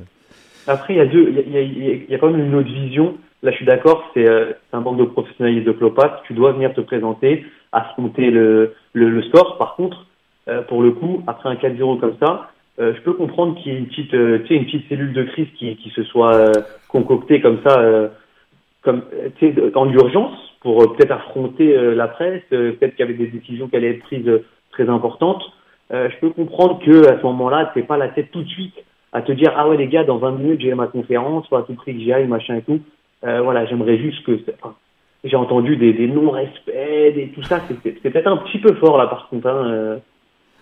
[0.67, 3.15] Après, il y a deux, il y a quand même une autre vision.
[3.44, 6.22] Là, je suis d'accord, c'est euh, un manque de professionnalisme de Clopas.
[6.26, 9.58] Tu dois venir te présenter, affronter le, le, le score.
[9.58, 10.06] Par contre,
[10.48, 13.76] euh, pour le coup, après un 4-0 comme ça, euh, je peux comprendre qu'il y
[13.76, 16.34] ait une petite, euh, tu sais, une petite cellule de crise qui, qui se soit
[16.36, 16.52] euh,
[16.88, 18.08] concoctée comme ça, euh,
[18.82, 19.04] comme,
[19.76, 22.42] en urgence, pour peut-être affronter la presse.
[22.50, 25.44] peut-être qu'il y avait des décisions qui allaient être prises très importantes.
[25.90, 28.76] Je peux comprendre que à ce moment-là, t'es pas la tête tout de suite
[29.14, 31.64] à te dire ah ouais les gars dans 20 minutes j'ai ma conférence faut à
[31.64, 32.80] tout prix que j'y aille machin et tout
[33.26, 34.76] euh, voilà j'aimerais juste que enfin,
[35.24, 36.68] j'ai entendu des, des non-respects
[37.16, 39.98] des tout ça c'est- peut-être un petit peu fort là par contre hein, euh.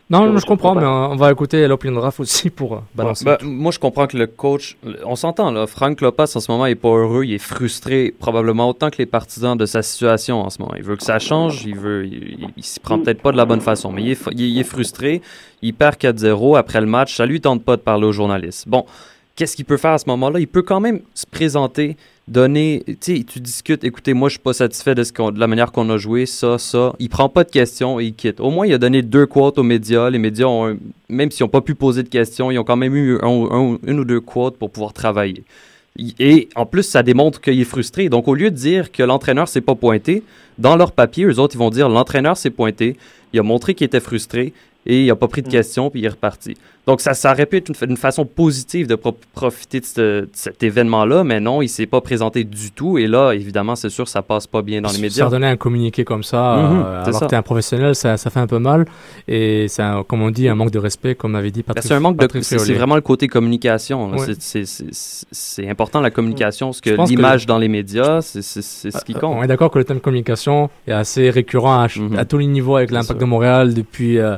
[0.09, 3.23] Non, Je je comprends, mais on va écouter l'opinion draft aussi pour euh, balancer.
[3.23, 6.65] Ben, moi, je comprends que le coach, on s'entend là, Frank Lopez en ce moment
[6.65, 10.41] il est pas heureux, il est frustré probablement autant que les partisans de sa situation
[10.41, 10.73] en ce moment.
[10.75, 13.37] Il veut que ça change, il veut, il, il- il s'y prend peut-être pas de
[13.37, 15.21] la bonne façon, mais il est, fr- il est- il est frustré.
[15.61, 18.67] Il perd 4-0 après le match, ça lui tente pas de parler aux journalistes.
[18.67, 18.85] Bon,
[19.41, 23.17] qu'est-ce qu'il peut faire à ce moment-là Il peut quand même se présenter, donner, tu
[23.17, 23.83] sais, tu discutes.
[23.83, 26.27] Écoutez, moi, je suis pas satisfait de, ce qu'on- de la manière qu'on a joué,
[26.27, 26.93] ça, ça.
[26.99, 28.39] Il prend pas de questions et il quitte.
[28.39, 30.11] Au moins, il a donné deux quotes aux médias.
[30.11, 30.77] Les médias ont, un-
[31.09, 33.77] même s'ils n'ont pas pu poser de questions, ils ont quand même eu un- un-
[33.87, 35.43] une ou deux quotes pour pouvoir travailler.
[35.97, 38.09] Il- Et en plus, ça démontre qu'il est frustré.
[38.09, 40.21] Donc, au lieu de dire que l'entraîneur s'est pas pointé,
[40.59, 42.95] dans leur papier, eux autres, ils vont dire l'entraîneur s'est pointé,
[43.33, 44.53] il a montré qu'il était frustré
[44.85, 46.53] et il a pas pris de questions, puis il est reparti.
[46.87, 49.85] Donc, ça, ça aurait pu être une, fa- une façon positive de pro- profiter de,
[49.85, 52.97] ce- de cet événement-là, mais non, il s'est pas présenté du tout.
[52.97, 55.25] Et là, évidemment, c'est sûr, ça passe pas bien dans les médias.
[55.25, 57.25] faire donner un communiqué comme ça, euh, c'est alors ça.
[57.25, 58.85] que tu es un professionnel, ça, ça fait un peu mal.
[59.27, 61.87] Et c'est, comme on dit, un manque de respect, comme avait dit Ben, Patrick.
[61.87, 62.21] c'est un manque de.
[62.21, 64.09] Patrick C'est c'est vraiment le côté communication.
[64.11, 64.33] Ouais.
[64.39, 69.35] C'est- important la communication, Je que l'image dans les médias, c'est ce qui Euh, compte.
[69.37, 72.17] On est d'accord que le thème communication est assez récurrent à, Mhm.
[72.17, 73.25] à tous les niveaux avec l'impact ça.
[73.25, 74.17] de Montréal depuis.
[74.17, 74.37] euh,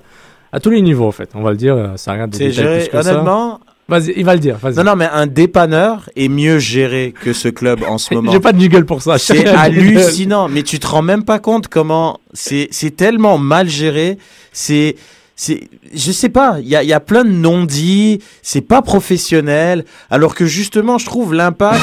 [0.53, 1.31] à tous les niveaux, en fait.
[1.33, 3.11] On va le dire, euh, ça regarde des détails géré, plus que ça.
[3.11, 3.59] honnêtement...
[3.89, 4.75] Vas-y, il va le dire, vas-y.
[4.75, 8.31] Non, non, mais un dépanneur est mieux géré que ce club en ce moment.
[8.31, 9.17] J'ai pas de jiggle pour ça.
[9.17, 14.17] C'est hallucinant, mais tu te rends même pas compte comment c'est c'est tellement mal géré.
[14.53, 14.95] C'est
[15.35, 18.81] c'est je sais pas, il y a, il y a plein de non-dits, c'est pas
[18.81, 21.81] professionnel, alors que justement je trouve l'impact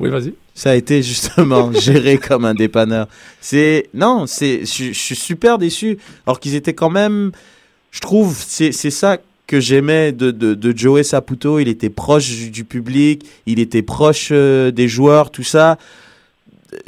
[0.00, 0.32] Oui, vas-y.
[0.54, 3.06] ça a été justement géré comme un dépanneur.
[3.40, 7.32] C'est non, c'est je, suis super déçu alors qu'ils étaient quand même
[7.90, 12.30] je trouve c'est c'est ça que j'aimais de, de, de Joey Saputo, il était proche
[12.50, 15.76] du, public, il était proche euh, des joueurs, tout ça.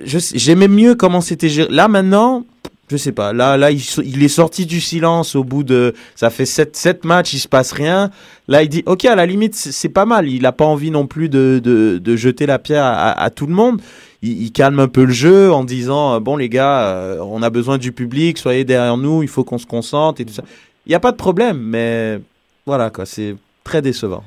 [0.04, 1.68] J'aimais mieux comment c'était géré.
[1.72, 2.46] Là maintenant,
[2.92, 3.32] je sais pas.
[3.32, 5.94] Là, là, il, est sorti du silence au bout de.
[6.14, 8.10] Ça fait sept, sept matchs, il se passe rien.
[8.48, 10.28] Là, il dit, ok, à la limite, c'est pas mal.
[10.28, 13.54] Il a pas envie non plus de, de, de jeter la pierre à, tout le
[13.54, 13.80] monde.
[14.20, 17.42] Il, il calme un peu le jeu en disant, euh, bon les gars, euh, on
[17.42, 20.44] a besoin du public, soyez derrière nous, il faut qu'on se concentre et tout ça.
[20.86, 22.20] Il n'y a pas de problème, mais
[22.66, 24.22] voilà quoi, c'est très décevant.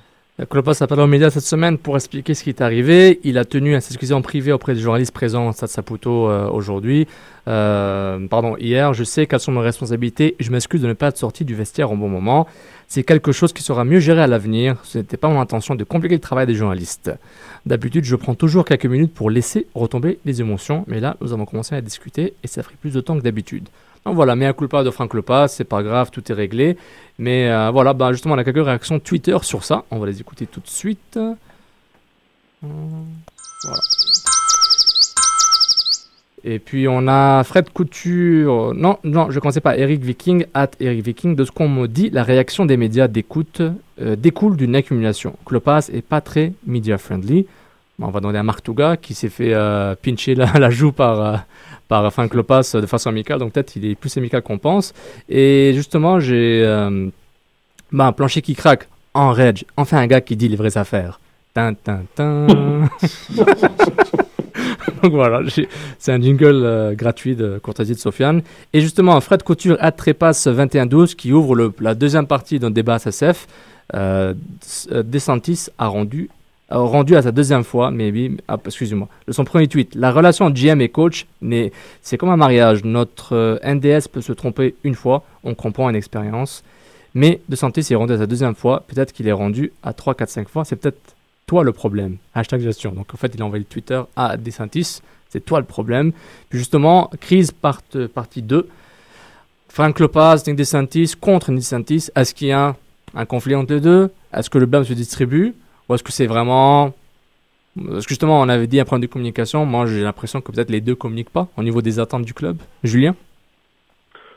[0.50, 3.22] Klopas a parlé aux médias cette semaine pour expliquer ce qui est arrivé.
[3.24, 6.50] Il a tenu à s'excuser en privé auprès des journalistes présents au Stade Saputo euh,
[6.50, 7.08] aujourd'hui.
[7.48, 8.94] Euh, pardon, hier.
[8.94, 10.36] Je sais quelles sont mes responsabilités.
[10.42, 12.48] Je m'excuse de ne pas être sorti du vestiaire au bon moment.
[12.90, 14.76] C'est quelque chose qui sera mieux géré à l'avenir.
[14.84, 17.12] Ce n'était pas mon intention de compliquer le travail des journalistes.
[17.66, 20.84] D'habitude, je prends toujours quelques minutes pour laisser retomber les émotions.
[20.88, 23.24] Mais là, nous avons commencé à discuter et ça a pris plus de temps que
[23.24, 23.70] d'habitude.
[24.06, 26.78] Donc voilà, mais un culpa de Franck Lepas, c'est pas grave, tout est réglé.
[27.18, 29.84] Mais euh, voilà, bah, justement, on a quelques réactions Twitter sur ça.
[29.90, 31.18] On va les écouter tout de suite.
[31.18, 31.34] Euh,
[32.62, 33.82] Voilà.
[36.48, 38.76] Et puis on a Fred Couture.
[38.76, 39.76] Non, non, je ne connaissais pas.
[39.78, 41.36] Eric Viking, at Eric Viking.
[41.36, 45.36] De ce qu'on me dit, la réaction des médias euh, découle d'une accumulation.
[45.44, 47.48] Clopas est pas très media friendly.
[48.00, 51.46] On va demander à Marc Touga qui s'est fait euh, pincher la, joue par,
[51.88, 53.40] par Frank Lopas de façon amicale.
[53.40, 54.94] Donc peut-être il est plus amical qu'on pense.
[55.30, 57.08] Et justement, j'ai euh,
[57.92, 59.66] bah, un plancher qui craque en rage.
[59.78, 61.20] Enfin un gars qui dit les vraies affaires.
[61.54, 62.48] Tin, tin, tin.
[65.02, 65.42] Donc voilà,
[66.00, 68.42] c'est un jingle euh, gratuit de courtoisie de Sofiane.
[68.74, 73.48] Et justement, Fred Couture à Trépasse 21-12 qui ouvre la deuxième partie d'un débat SSF.
[73.94, 74.34] Euh,
[74.92, 76.30] euh, DeSantis a rendu,
[76.84, 79.96] rendu à sa deuxième fois, mais oui, ah, excusez-moi, de son premier tweet.
[79.96, 81.26] La relation GM et coach,
[82.02, 82.84] c'est comme un mariage.
[82.84, 86.64] Notre euh, NDS peut se tromper une fois, on comprend une expérience.
[87.14, 90.30] Mais DeSantis est rendu à sa deuxième fois, peut-être qu'il est rendu à 3, 4,
[90.30, 90.66] 5 fois.
[90.66, 91.16] C'est peut-être
[91.48, 92.18] toi le problème.
[92.34, 92.92] Hashtag gestion.
[92.92, 95.02] Donc en fait, il a envoyé le Twitter à DeSantis.
[95.30, 96.12] C'est toi le problème.
[96.50, 97.82] Puis justement, crise part,
[98.14, 98.68] partie 2.
[99.70, 102.10] Frank Lopez, Nick DeSantis contre Nick DeSantis.
[102.16, 102.76] Est-ce qu'il y a
[103.14, 104.10] un conflit entre les deux?
[104.34, 105.54] Est-ce que le blâme se distribue?
[105.90, 106.94] Ou est-ce que c'est vraiment...
[107.76, 109.66] Parce que justement, on avait dit un problème de communication.
[109.66, 112.58] Moi, j'ai l'impression que peut-être les deux communiquent pas au niveau des attentes du club.
[112.84, 113.16] Julien?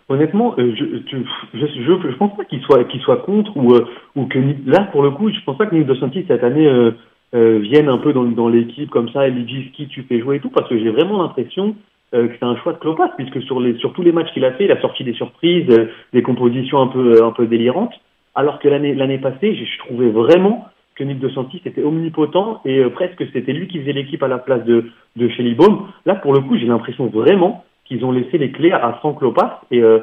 [0.09, 4.25] Honnêtement, euh, je, tu- je, je, pense pas qu'il soit, soit contre ou, euh, ou
[4.25, 7.89] que là, pour le coup, je pense pas que Nick DeSantis cette année euh, vienne
[7.89, 10.41] un peu dans, dans l'équipe comme ça et lui dise qui tu fais jouer et
[10.41, 11.77] tout, parce que j'ai vraiment l'impression
[12.11, 14.53] que c'est un choix de Klopas, puisque sur les sur tous les matchs qu'il a
[14.53, 15.67] fait, il a sorti des surprises,
[16.15, 17.93] des compositions un peu un peu délirantes,
[18.35, 20.67] alors que l'année l'année passée, je trouvais vraiment
[20.99, 24.39] que Nick DeSantis était omnipotent et euh, presque c'était lui qui faisait l'équipe à la
[24.39, 24.85] place de
[25.17, 25.87] de Shelly Baum.
[26.07, 29.63] Là, pour le coup, j'ai l'impression vraiment qu'ils ont laissé les clés à Frank Lopas
[29.71, 30.01] et euh,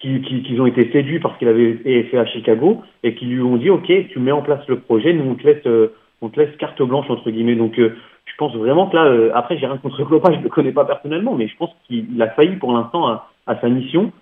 [0.00, 3.40] qui- qui- qu'ils ont été séduits parce qu'il avait fait à Chicago et qui lui
[3.42, 6.28] ont dit ok tu mets en place le projet nous on te laisse euh, on
[6.28, 9.76] te laisse carte blanche entre guillemets donc je pense vraiment que là après j'ai rien
[9.78, 13.08] contre Klopas je le connais pas personnellement mais je pense qu'il a failli pour l'instant
[13.08, 14.12] à, sa mission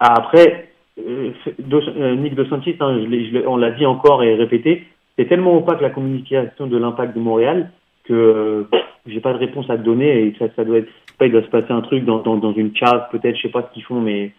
[0.00, 4.84] après Nick DeSantis hein, je on l'a dit encore et répété
[5.16, 7.70] c'est tellement opaque la communication de l'impact de Montréal
[8.04, 8.68] que euh,
[9.06, 10.80] j'ai pas de réponse à te donner et ça, doit
[11.20, 13.84] il doit se passer un truc dans, une cave peut-être je sais pas ce qu'ils
[13.84, 14.32] font mais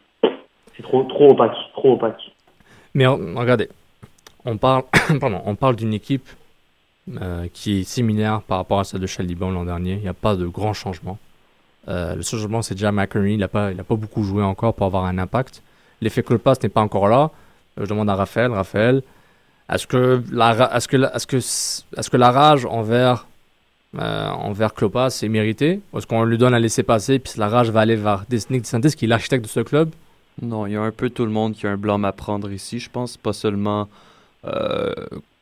[0.76, 2.22] c'est trop opaque trop opaque
[2.94, 3.70] Mais regardez,
[4.46, 4.84] on parle,
[5.20, 6.28] pardon, on parle d'une équipe
[7.22, 9.94] euh, qui est similaire par rapport à celle de Shelby Bone l'an dernier.
[9.94, 11.18] Il n'y a pas de grand changement.
[11.88, 13.34] Euh, le seul changement, c'est déjà McCurry.
[13.34, 15.62] Il n'a pas, pas beaucoup joué encore pour avoir un impact.
[16.02, 17.32] L'effet Colpass n'est pas encore là.
[17.78, 18.52] Je demande à Raphaël.
[18.52, 19.02] Raphaël,
[19.72, 23.28] est-ce que la, est-ce que, est-ce que, est-ce que la rage envers
[23.98, 25.82] euh, envers Klopas est méritée?
[25.92, 28.62] Ou est-ce qu'on lui donne à laisser passer puis la rage va aller vers Nick
[28.62, 29.90] DeSantis qui est l'architecte de ce club?
[30.42, 32.52] Non, il y a un peu tout le monde qui a un blâme à prendre
[32.52, 33.16] ici, je pense.
[33.16, 33.88] Pas seulement
[34.46, 34.94] euh,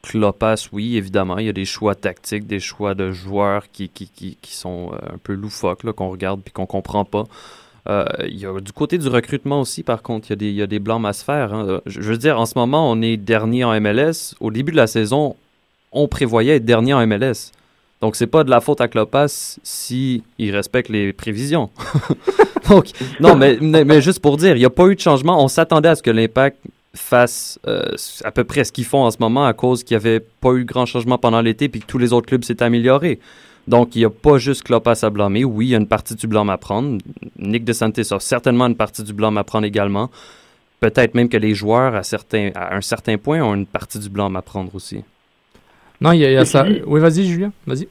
[0.03, 1.39] Klopas, oui, évidemment.
[1.39, 5.15] Il y a des choix tactiques, des choix de joueurs qui, qui, qui, sont euh,
[5.15, 7.23] un peu loufoques, qu'on regarde puis qu'on comprend pas.
[7.89, 8.05] Euh,
[8.61, 11.53] du côté du recrutement aussi, par contre, il y a des, blâmes à se faire.
[11.53, 11.81] hein.
[11.85, 14.35] Je veux dire, en ce moment, on est dernier en MLS.
[14.39, 15.35] Au début de la saison,
[15.91, 17.51] on prévoyait être dernier en MLS.
[18.01, 21.69] Donc, c'est pas de la faute à Klopas si il respecte les prévisions.
[22.69, 22.87] Donc,
[23.19, 25.43] non, mais juste pour dire, il n'y a pas eu de changement.
[25.43, 26.57] On s'attendait à ce que l'impact
[26.95, 30.05] fasse euh, à peu près ce qu'ils font en ce moment à cause qu'il n'y
[30.05, 33.19] avait pas eu grand changement pendant l'été puis que tous les autres clubs s'étaient améliorés.
[33.67, 35.43] Donc, il n'y a pas juste Klopas à blâmer.
[35.45, 36.97] Oui, il y a une partie du blâme à prendre.
[37.39, 40.09] Nick DeSantis a certainement une partie du blâme à prendre également.
[40.81, 44.09] Peut-être même que les joueurs, à, certains, à un certain point, ont une partie du
[44.09, 45.03] blâme à prendre aussi.
[46.01, 46.63] Non, il y a, il y a Ceci ça.
[46.63, 47.51] dit- Oui, vas-y, Julien.
[47.65, 47.87] Vas-y.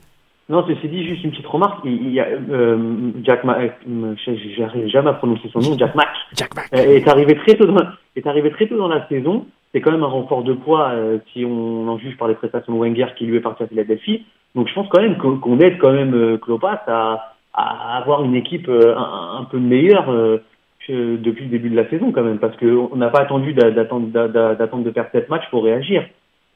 [0.50, 1.78] Non, ceci dit, juste une petite remarque.
[1.84, 4.14] Il, il y a euh, Jack Ma, euh,
[4.58, 6.08] j'arrive jamais à prononcer son nom, Jack Mack.
[6.36, 6.68] Jack Mack.
[6.74, 7.76] euh, Est arrivé très tôt dans,
[8.16, 9.46] est arrivé très tôt dans la saison.
[9.72, 12.74] C'est quand même un renfort de poids euh, si on en juge par les prestations
[12.74, 14.24] de Wenger qui lui est parti à Philadelphie.
[14.54, 18.34] Donc je pense quand même qu'on aide quand même euh, Klopas à, à avoir une
[18.34, 20.42] équipe euh, un, un peu meilleure euh,
[20.86, 23.70] que- depuis le début de la saison quand même, parce qu'on n'a pas attendu d'a-
[23.70, 26.04] d'attendre d'a- d'a- d'attendre de perdre sept matchs pour réagir.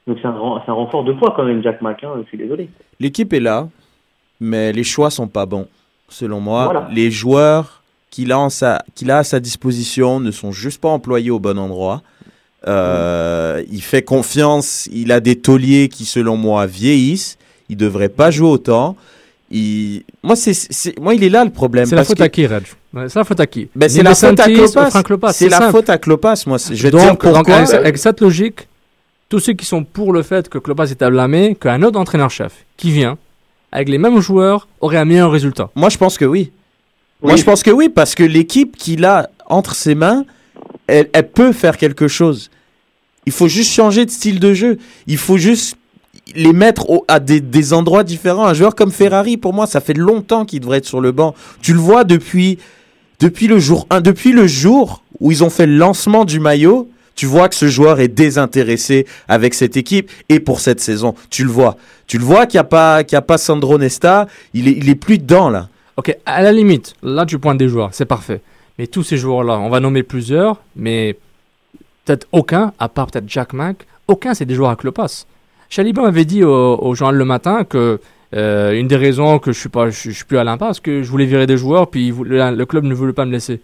[0.07, 2.05] Donc c'est un, renfort de poids quand même, Jack Mack.
[2.05, 2.69] Hein, je suis désolé.
[3.01, 3.69] L'équipe est là,
[4.41, 5.67] mais les choix sont pas bons,
[6.09, 6.65] selon moi.
[6.67, 6.89] Voilà.
[6.93, 10.89] Les joueurs qu'il a, en sa- qu'il a à sa disposition ne sont juste pas
[10.91, 12.03] employés au bon endroit.
[12.69, 17.39] Euh, Il fait confiance, il a des tauliers qui, selon moi, vieillissent.
[17.69, 18.97] Il devrait pas jouer autant.
[19.51, 20.03] Il...
[20.23, 21.87] Moi, c'est, c'est- moi, il est là le problème.
[21.87, 23.69] C'est la faute que- à qui, Ouais, C'est la faute à qui?
[23.77, 24.91] Ben, c'est la faute à DeSantis ou Klopas.
[24.91, 26.43] Frank Lopas, C'est la faute à Klopas.
[26.47, 27.55] Moi, c'est- je vais te dire donc, pourquoi.
[27.57, 28.69] avec, avec cette logique,
[29.29, 32.53] tous ceux qui sont pour le fait que Klopas est à blâmer, qu'un autre entraîneur-chef
[32.77, 33.19] qui vient,
[33.71, 35.71] avec les mêmes joueurs, aurait un meilleur résultat.
[35.77, 36.51] Moi, je pense que oui.
[37.23, 40.25] Moi, je pense que oui, parce que l'équipe qu'il a entre ses mains,
[40.87, 42.51] elle, elle peut faire quelque chose.
[43.27, 44.79] Il faut juste changer de style de jeu.
[45.07, 45.77] Il faut juste
[46.35, 48.47] les mettre à des, des endroits différents.
[48.47, 51.35] Un joueur comme Ferrari, pour moi, ça fait longtemps qu'il devrait être sur le banc.
[51.63, 52.59] Tu le vois depuis,
[53.21, 56.89] depuis le jour 1, depuis le jour où ils ont fait le lancement du maillot.
[57.15, 61.15] Tu vois que ce joueur est désintéressé avec cette équipe et pour cette saison.
[61.31, 61.77] Tu le vois.
[62.07, 64.27] Tu le vois qu'il n'y a pas, qu'il y a pas Sandro Nesta.
[64.53, 65.69] Il est, il est plus dedans, là.
[65.97, 68.43] Ok, à la limite, là tu pointes des joueurs, c'est parfait.
[68.79, 71.17] Mais tous ces joueurs-là, on va nommer plusieurs, mais
[72.07, 75.27] peut-être aucun, à part peut-être Jack Mack, aucun c'est des joueurs à Klopas.
[75.69, 78.01] Chalibin avait dit au, au journal le matin que
[78.35, 81.01] Euh, une des raisons que je suis pas, je, je suis plus à l'impasse, que
[81.05, 83.61] je voulais virer des joueurs, puis le, le club ne voulait pas me laisser.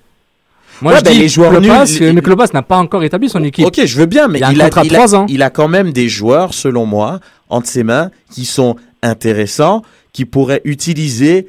[0.81, 3.29] Moi, Ouais, je ben, dis les joueurs Klopas, nuls- mais Klopas n'a pas encore établi
[3.29, 3.67] son équipe.
[3.67, 5.27] Ok, je veux bien, mais Il il a, de il a- trois ans.
[5.29, 7.19] il a quand même des joueurs, selon moi,
[7.51, 9.83] entre ses mains, qui sont intéressants,
[10.13, 11.49] qui pourraient utiliser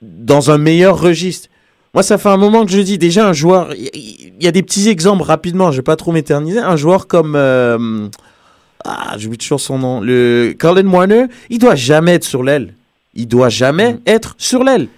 [0.00, 1.48] dans un meilleur registre.
[1.94, 3.72] Moi, ça fait un moment que je dis déjà un joueur.
[3.74, 5.70] Il y a des petits exemples rapidement.
[5.72, 6.58] Je vais pas trop m'éterniser.
[6.58, 8.08] Un joueur comme euh,
[8.84, 10.00] ah, j'oublie toujours son nom.
[10.00, 12.74] Le Colin Warner, il doit jamais être sur l'aile.
[13.14, 13.98] Il doit jamais Mm.
[14.06, 14.88] être sur l'aile.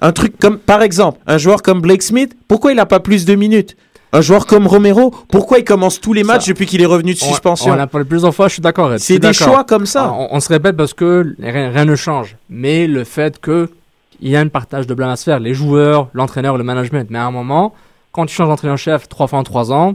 [0.00, 3.24] Un truc comme, par exemple, un joueur comme Blake Smith, pourquoi il n'a pas plus
[3.24, 3.76] de minutes?
[4.12, 7.18] Un joueur comme Romero, pourquoi il commence tous les matchs depuis qu'il est revenu de
[7.22, 7.72] On- suspension?
[7.72, 8.92] On l'a parlé plusieurs fois, je suis d'accord.
[8.98, 10.08] C'est des choix comme ça.
[10.12, 12.36] Ah, On, on se répète parce que rien, rien ne change.
[12.50, 13.70] Mais le fait que
[14.20, 17.08] il y a un partage de blâme à se faire, les joueurs, l'entraîneur, le management.
[17.10, 17.74] Mais à un moment,
[18.12, 19.94] quand tu changes d'entraîneur-chef trois fois en trois ans,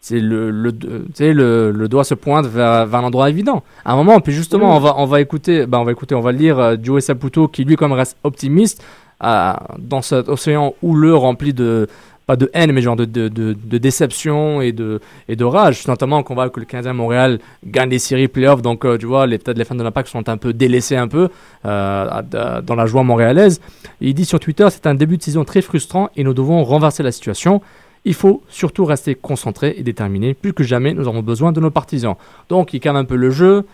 [0.00, 0.72] c'est le, le,
[1.14, 3.62] sais, le, le doigt se pointe vers, vers un endroit évident.
[3.86, 6.20] À un moment, puis justement, on, va, on va écouter, ben on va écouter, on
[6.20, 8.84] va lire euh, Joey Saputo qui lui, comme reste optimiste,
[9.22, 11.88] euh, dans cet océan houleux rempli de,
[12.26, 15.86] pas de haine, mais genre de, de, de, déception et de, et de rage.
[15.86, 19.26] Notamment qu'on voit que le Canadien Montréal gagne les séries playoffs, donc euh, tu vois,
[19.26, 21.28] les, peut-être les fans de l'Impact sont un peu délaissés un peu
[21.66, 22.22] euh,
[22.62, 23.60] dans la joie montréalaise.
[24.00, 27.02] Il dit sur Twitter, c'est un début de saison très frustrant et nous devons renverser
[27.02, 27.60] la situation.
[28.06, 30.34] Il faut surtout rester concentré et déterminé.
[30.34, 32.16] Plus que jamais, nous avons besoin de nos partisans.
[32.50, 33.64] Donc, il calme un peu le jeu.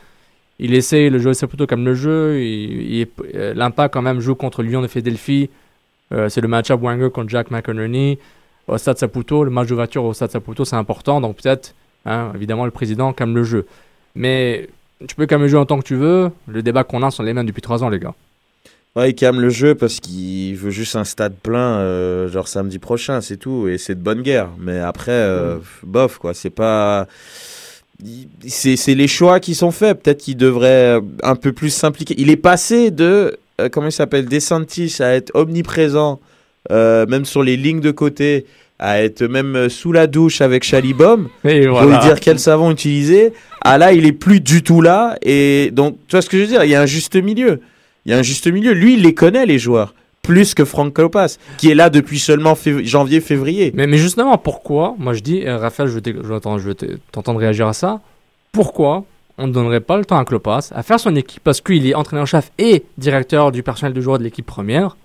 [0.60, 2.38] Il essaye le jeu, c'est plutôt comme le jeu.
[2.38, 5.50] Euh, L'Impact, quand même, joue contre Lyon de Philadelphie.
[6.28, 8.18] C'est le match-up Wanger contre Jack McInerney.
[8.70, 11.20] Au Stade Saputo, le match d'ouverture au Stade Saputo, c'est important.
[11.20, 11.74] Donc, peut-être,
[12.06, 13.66] hein, évidemment, le président calme le jeu.
[14.14, 14.68] Mais
[15.06, 16.30] tu peux calmer le jeu en tant que tu veux.
[16.46, 18.14] Le débat qu'on a sont les mêmes depuis trois ans, les gars.
[18.96, 22.78] Ouais, il calme le jeu parce qu'il veut juste un stade plein, euh, genre samedi
[22.78, 23.68] prochain, c'est tout.
[23.68, 24.48] Et c'est de bonne guerre.
[24.58, 26.34] Mais après, euh, bof, quoi.
[26.34, 27.06] C'est pas.
[28.46, 30.02] C'est c'est les choix qui sont faits.
[30.02, 32.14] Peut-être qu'il devrait euh, un peu plus s'impliquer.
[32.18, 33.38] Il est passé de.
[33.60, 36.18] euh, comment il s'appelle DeSantis à être omniprésent,
[36.70, 38.46] euh, même sur les lignes de côté,
[38.78, 41.28] à être même sous la douche avec Chalibom.
[41.44, 43.32] Et Pour lui dire quel savon utiliser.
[43.62, 45.16] Ah là, il est plus du tout là.
[45.22, 46.64] Et donc, tu vois ce que je veux dire?
[46.64, 47.60] Il y a un juste milieu.
[48.06, 48.72] Il y a un juste milieu.
[48.72, 49.94] Lui, il les connaît, les joueurs.
[50.22, 53.72] Plus que Frank Klopas, qui est là depuis seulement fév- janvier-février.
[53.74, 54.94] Mais, mais justement, pourquoi?
[54.98, 56.74] Moi, je dis, euh, Raphaël, je vais
[57.12, 58.00] t'entendre réagir à ça.
[58.52, 59.04] Pourquoi
[59.38, 61.42] on ne donnerait pas le temps à Klopas à faire son équipe?
[61.44, 64.96] Parce qu'il est entraîneur-chef et directeur du personnel de joueurs de l'équipe première,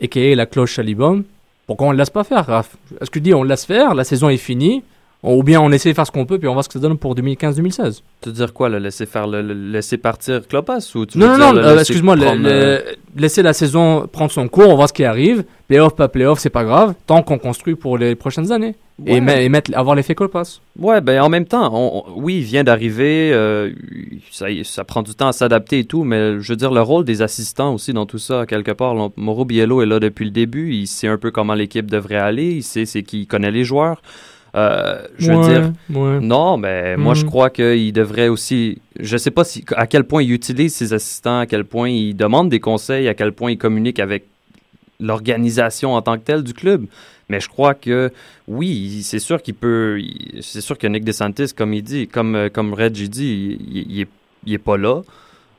[0.00, 1.24] et qui est la cloche Chalibom
[1.66, 2.76] Pourquoi on ne laisse pas faire, Raph?
[3.00, 4.82] Est-ce que tu dis on laisse faire, la saison est finie,
[5.22, 6.78] ou bien on essaie de faire ce qu'on peut, puis on voit ce que ça
[6.80, 10.92] donne pour 2015-2016 Tu veux dire quoi, le laisser faire, le, le laisser partir Klopas
[10.94, 12.80] ou tu Non, veux non, dire non, le euh, excuse-moi, prendre, le- euh,
[13.16, 15.44] laisser la saison prendre son cours, on voit ce qui arrive.
[15.66, 18.74] Playoff, pas playoff, c'est pas grave, tant qu'on construit pour les prochaines années.
[19.06, 19.20] Et, Ouais.
[19.20, 20.60] met- et mettre, avoir l'effet Klopas.
[20.78, 23.70] Ouais, ben en même temps, on- on- oui, il vient d'arriver, euh,
[24.32, 27.04] ça, ça prend du temps à s'adapter et tout, mais je veux dire, le rôle
[27.04, 30.30] des assistants aussi dans tout ça, quelque part, là, Mauro Biello est là depuis le
[30.32, 33.64] début, il sait un peu comment l'équipe devrait aller, il sait c'est qui connaît les
[33.64, 34.00] joueurs.
[34.56, 36.20] Euh, je veux dire, ouais.
[36.20, 37.28] non, mais moi je Mhm.
[37.28, 41.40] crois qu'il devrait aussi, je sais pas si, à quel point il utilise ses assistants,
[41.40, 44.24] à quel point il demande des conseils, à quel point il communique avec
[45.00, 46.86] l'organisation en tant que telle du club.
[47.28, 48.10] Mais je crois que
[48.46, 50.00] oui, c'est sûr qu'il peut.
[50.40, 54.00] C'est sûr que Nick DeSantis, comme il dit, comme, euh, comme Reggie dit, il, il
[54.00, 54.08] est,
[54.46, 55.02] il est pas là.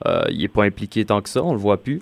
[0.08, 2.02] Euh, il est pas impliqué tant que ça, on le voit plus.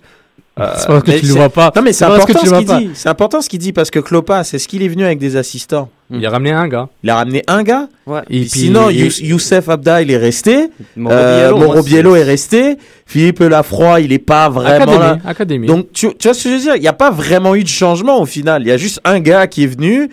[0.60, 1.72] Euh, C'est parce que tu le c'est- vois pas.
[1.76, 2.89] Non, mais c'est C'est important ce qu'il dit.
[2.95, 5.89] C'est important ce qu'il dit parce que Klopas, est-ce qu'il est venu avec des assistants
[6.10, 6.88] Il a ramené un gars.
[7.03, 7.88] Il a ramené un gars.
[8.08, 8.22] Ouais.
[8.30, 10.70] Et Puis puis- sinon, Youssef Abda, il est resté.
[10.95, 12.78] Mauro Euh, Biello, c'est- est resté.
[13.05, 15.10] Philippe Lafroy, il est pas vraiment là.
[15.12, 15.22] Académie.
[15.30, 15.68] Académie.
[15.68, 16.76] Donc, tu, tu vois ce que je veux dire?
[16.76, 18.62] Il n'y a pas vraiment eu de changement au final.
[18.64, 20.10] Il y a juste un gars qui est venu.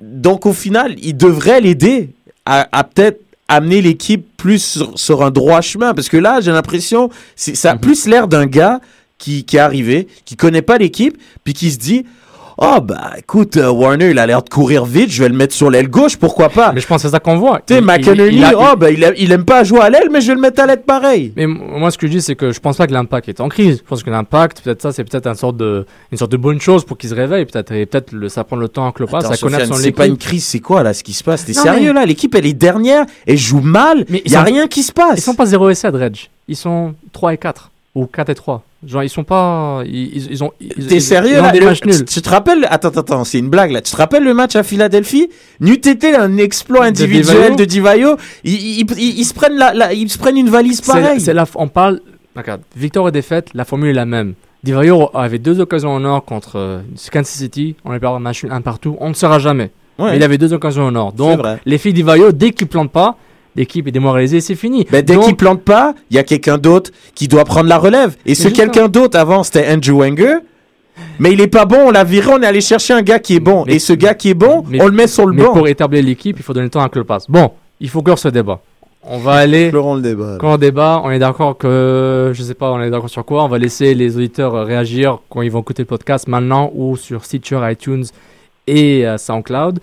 [0.00, 2.10] Donc, au final, il devrait l'aider
[2.44, 5.94] à, à peut-être amener l'équipe plus sur, sur un droit chemin.
[5.94, 8.80] Parce que là, j'ai l'impression, c'est- ça a plus l'air d'un gars
[9.18, 12.04] qui, qui est arrivé, qui connaît pas l'équipe, puis qui se dit
[12.58, 15.54] Oh, bah écoute, euh, Warner, il a l'air de courir vite, je vais le mettre
[15.54, 16.72] sur l'aile gauche, pourquoi pas?
[16.72, 17.60] Mais je pense que c'est ça qu'on voit.
[17.66, 17.80] Tu sais,
[18.46, 20.40] a- oh, bah il, a- il aime pas jouer à l'aile, mais je vais le
[20.40, 21.34] mettre à l'aile pareil.
[21.36, 23.50] Mais moi, ce que je dis, c'est que je pense pas que l'impact est en
[23.50, 23.82] crise.
[23.84, 26.58] Je pense que l'impact, peut-être ça, c'est peut-être une sorte de, une sorte de bonne
[26.58, 27.44] chose pour qu'il se réveille.
[27.44, 30.06] Peut-être, et peut-être le- ça prend le temps à à connaître Sofiane, son c'est pas
[30.06, 31.44] une crise, c'est quoi là ce qui se passe?
[31.44, 32.06] T'es sérieux mais- là?
[32.06, 34.92] L'équipe elle est dernière, elle joue mal, Mais il y a sont- rien qui se
[34.92, 35.18] passe.
[35.18, 36.16] Ils sont pas 0 et 7, Reg.
[36.48, 37.70] Ils sont 3 et 4.
[37.94, 38.62] Ou 4 et 3.
[38.86, 39.82] Genre, ils sont pas.
[39.86, 40.52] Ils, ont.
[40.88, 42.04] T'es sérieux ils ont là des Le- matchs tu, nuls.
[42.04, 43.80] tu te rappelles Attends, attends, c'est une blague là.
[43.82, 45.28] Tu te rappelles le match à Philadelphie?
[45.60, 50.18] N'eût été un exploit individuel de Divayo, ils, ils- se prennent la, la- ils se
[50.18, 51.20] prennent une valise pareille.
[51.20, 52.00] C'est la, on parle.
[52.36, 54.34] Regarde, victoire et défaite, la formule est la même.
[54.62, 56.80] Divayo avait deux occasions en or contre euh,
[57.12, 57.76] Kansas City.
[57.84, 58.96] On a perdu un match nul, un partout.
[59.00, 59.70] On ne saura jamais.
[59.98, 60.10] Ouais.
[60.10, 61.12] Mais il avait deux occasions en or.
[61.12, 63.16] Donc, les filles d'Ivayo, dès qu'ils plantent pas,
[63.56, 64.86] l'équipe est démoralisée, c'est fini.
[64.90, 67.78] Ben, dès Donc- qu'il plante pas, il y a quelqu'un d'autre qui doit prendre la
[67.78, 68.16] relève.
[68.26, 70.36] Et ce quelqu'un d'autre avant, c'était Andrew Wenger.
[71.18, 73.36] Mais il est pas bon, on l'a viré, on est allé chercher un gars qui
[73.36, 73.64] est bon.
[73.66, 75.52] Mais- et ce gars qui est bon, mais- on le met sur le Mais banc.
[75.52, 77.24] pour établir l'équipe, il faut donner le temps à Klopas.
[77.28, 77.50] Bon,
[77.80, 78.60] il faut clore ce débat.
[79.08, 79.68] On va aller.
[79.70, 80.36] Clorons le débat.
[80.40, 83.44] Quand on débat, on est d'accord que, je sais pas, on est d'accord sur quoi.
[83.44, 86.96] On va laisser les auditeurs euh, réagir quand ils vont écouter le podcast maintenant ou
[86.96, 88.04] sur Stitcher, iTunes
[88.66, 89.78] et euh, SoundCloud.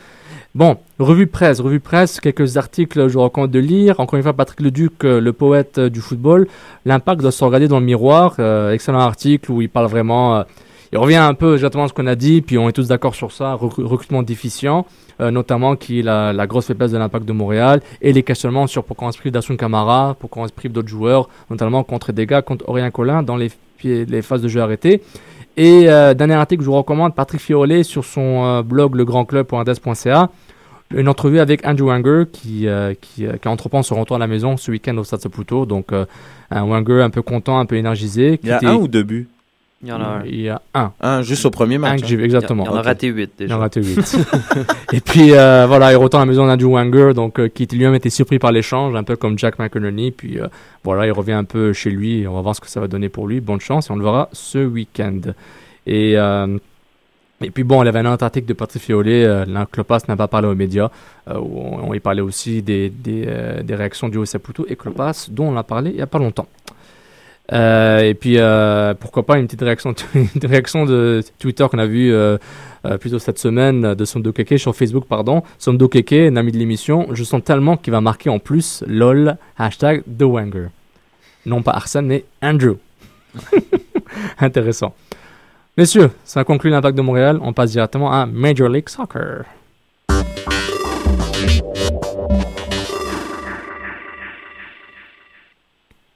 [0.56, 4.00] Bon, revue presse, revue presse, quelques articles, je vous recommande de lire.
[4.00, 6.48] Encore une fois, Patrick Leduc, euh, le poète euh, du football.
[6.86, 8.36] L'impact doit se regarder dans le miroir.
[8.38, 10.38] Euh, excellent article où il parle vraiment.
[10.38, 10.44] euh,
[10.92, 13.16] il revient un peu exactement à ce qu'on a dit, puis on est tous d'accord
[13.16, 13.56] sur ça.
[13.56, 14.86] recru- recrutement déficient,
[15.22, 18.68] euh, notamment qui est la, la grosse faiblesse de l'impact de Montréal, et les questionnements
[18.68, 22.44] sur pourquoi on se d'Asun Camara, pourquoi on se d'autres joueurs, notamment contre des gars,
[22.44, 23.50] contre Aurélien Collin dans les,
[23.84, 25.02] les phases de jeu arrêtées.
[25.56, 30.30] Et euh, dernier article que je vous recommande, Patrick Fiolet sur son euh, blog legrandclub.indes.ca,
[30.96, 34.28] une entrevue avec Andrew Wenger qui, euh, qui, euh, qui entreprend son retour à la
[34.28, 35.66] maison ce week-end au Stade Saputo.
[35.66, 36.06] Donc euh,
[36.50, 38.40] un Wenger un peu content, un peu énergisé.
[38.42, 39.28] Il y a qui un ou deux buts?
[39.84, 40.24] Il y en a un.
[40.26, 40.94] Il y a un.
[41.02, 42.02] Un, juste au premier Un match.
[42.02, 42.64] que j'ai vu, exactement.
[42.64, 43.56] Il y en a raté 8 Il déjà.
[43.56, 44.18] en a raté 8.
[44.94, 47.94] et puis euh, voilà, il retourne à la maison d'Andrew Wenger, donc euh, qui lui-même
[47.94, 50.12] était surpris par l'échange, un peu comme Jack McInerney.
[50.12, 50.48] Puis euh,
[50.84, 52.22] voilà, il revient un peu chez lui.
[52.22, 53.42] Et on va voir ce que ça va donner pour lui.
[53.42, 55.20] Bonne chance et on le verra ce week-end.
[55.86, 56.58] Et euh,
[57.44, 60.16] et puis bon, il y avait un autre article de Patrick Fiolet, euh, Clopas n'a
[60.16, 60.90] pas parlé aux médias,
[61.30, 64.76] euh, où on, on y parlait aussi des, des, euh, des réactions du Saputo et
[64.76, 66.48] Clopas, dont on a parlé il n'y a pas longtemps.
[67.54, 72.38] Euh, et puis, euh, pourquoi pas une petite réaction, de Twitter qu'on a vu euh,
[73.00, 75.44] plutôt cette semaine de Somdo Keke sur Facebook, pardon.
[75.60, 79.38] Somdo Keke, un ami de l'émission, je sens tellement qu'il va marquer en plus LOL,
[79.58, 80.68] hashtag The Wenger.
[81.46, 82.78] Non pas Arsène, mais Andrew.
[84.40, 84.94] Intéressant.
[85.78, 87.40] Messieurs, ça conclut l'impact de Montréal.
[87.42, 89.44] On passe directement à Major League Soccer.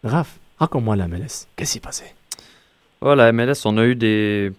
[0.04, 1.48] Raph, raconte-moi la MLS.
[1.56, 2.04] Qu'est-ce qui s'est passé?
[3.02, 4.52] Voilà, MLS, on a eu des.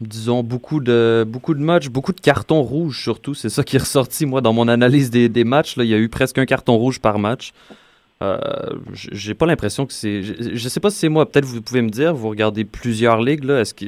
[0.00, 3.34] Disons, beaucoup de, beaucoup de matchs, beaucoup de cartons rouges surtout.
[3.34, 5.76] C'est ça qui est ressorti, moi, dans mon analyse des, des matchs.
[5.76, 7.52] Là, il y a eu presque un carton rouge par match.
[8.20, 8.36] Euh,
[8.92, 10.22] j'ai pas l'impression que c'est.
[10.24, 13.22] Je, je sais pas si c'est moi, peut-être vous pouvez me dire, vous regardez plusieurs
[13.22, 13.60] ligues, là.
[13.60, 13.84] Est-ce que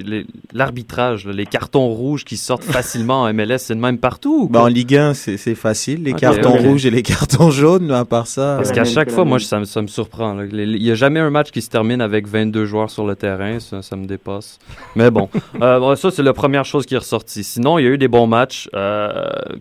[0.53, 4.61] l'arbitrage, les cartons rouges qui sortent facilement en MLS, c'est le même partout ou Bah,
[4.61, 4.69] quoi?
[4.69, 6.05] en Ligue 1, c'est facile.
[6.05, 8.55] Les cartons rouges et les cartons jaunes, à part ça.
[8.59, 10.35] Parce euh, qu'à chaque fois, moi, ça, me- ça me surprend.
[10.35, 10.45] là.
[10.51, 13.59] Il n'y a jamais un match qui se termine avec 22 joueurs sur le terrain.
[13.59, 14.59] Ça, ça me dépasse.
[14.95, 15.29] Mais bon,
[15.61, 17.43] Euh, ça, c'est la première chose qui est ressortie.
[17.45, 18.69] Sinon, il y a eu des bons matchs.
[18.75, 19.11] Euh,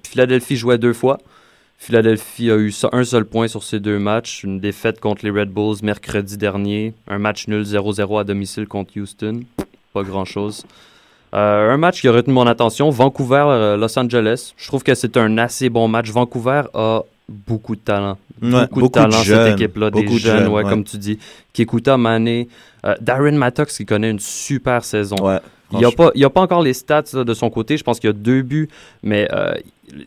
[0.07, 1.17] Philadelphie jouait deux fois.
[1.80, 4.44] Philadelphie a eu un seul point sur ces deux matchs.
[4.44, 6.94] Une défaite contre les Red Bulls mercredi dernier.
[7.08, 9.42] Un match nul 0-0 à domicile contre Houston.
[9.94, 10.66] Pas grand-chose.
[11.34, 14.54] Euh, un match qui a retenu mon attention, Vancouver-Los Angeles.
[14.58, 16.10] Je trouve que c'est un assez bon match.
[16.12, 18.18] Vancouver a beaucoup de talent.
[18.42, 19.90] Ouais, beaucoup, de beaucoup de talent, jeunes, cette équipe-là.
[19.90, 20.70] Des jeunes, jeunes, ouais, ouais.
[20.70, 21.18] comme tu dis.
[21.54, 22.50] Kikuta Mané,
[22.86, 25.16] euh, Darren Mattox qui connaît une super saison.
[25.72, 27.78] Il n'y a, pas- il a pas encore les stats là, de son côté.
[27.78, 28.70] Je pense qu'il y a deux buts,
[29.03, 29.53] mais euh,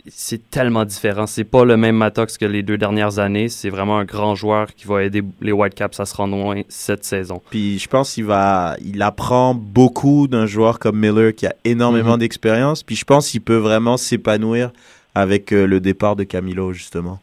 [0.08, 1.26] c'est tellement différent.
[1.26, 3.48] C'est pas le même Mattox que les deux dernières années.
[3.48, 7.04] C'est vraiment un grand joueur qui va aider les Whitecaps à se rendre loin cette
[7.04, 7.40] saison.
[7.50, 12.12] Puis je pense qu'il va, il apprend beaucoup d'un joueur comme Miller qui a énormément
[12.14, 12.18] Mhm.
[12.18, 12.82] d'expérience.
[12.82, 14.70] Puis je pense qu'il peut vraiment s'épanouir
[15.14, 17.20] avec euh, le départ de Camilo justement.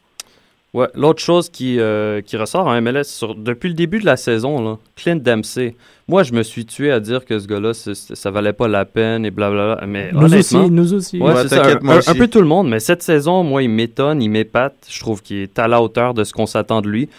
[0.76, 4.18] Ouais, l'autre chose qui, euh, qui ressort en MLS sur- depuis le début de la
[4.18, 5.76] saison, là, Clint Dempsey.
[6.08, 9.26] Moi, je me suis tué à dire que ce gars-là, ça valait pas la peine
[9.26, 9.86] et blablabla.
[9.88, 11.18] Mais Nous honnêtement, aussi, nous aussi.
[11.20, 12.10] Ouais, Ouais, c'est ça, t'inquiète, un, moi un- aussi.
[12.12, 14.76] un peu tout le monde, mais cette saison, moi, il m'étonne, il m'épate.
[14.88, 17.10] Je trouve qu'il est à la hauteur de ce qu'on s'attend de lui.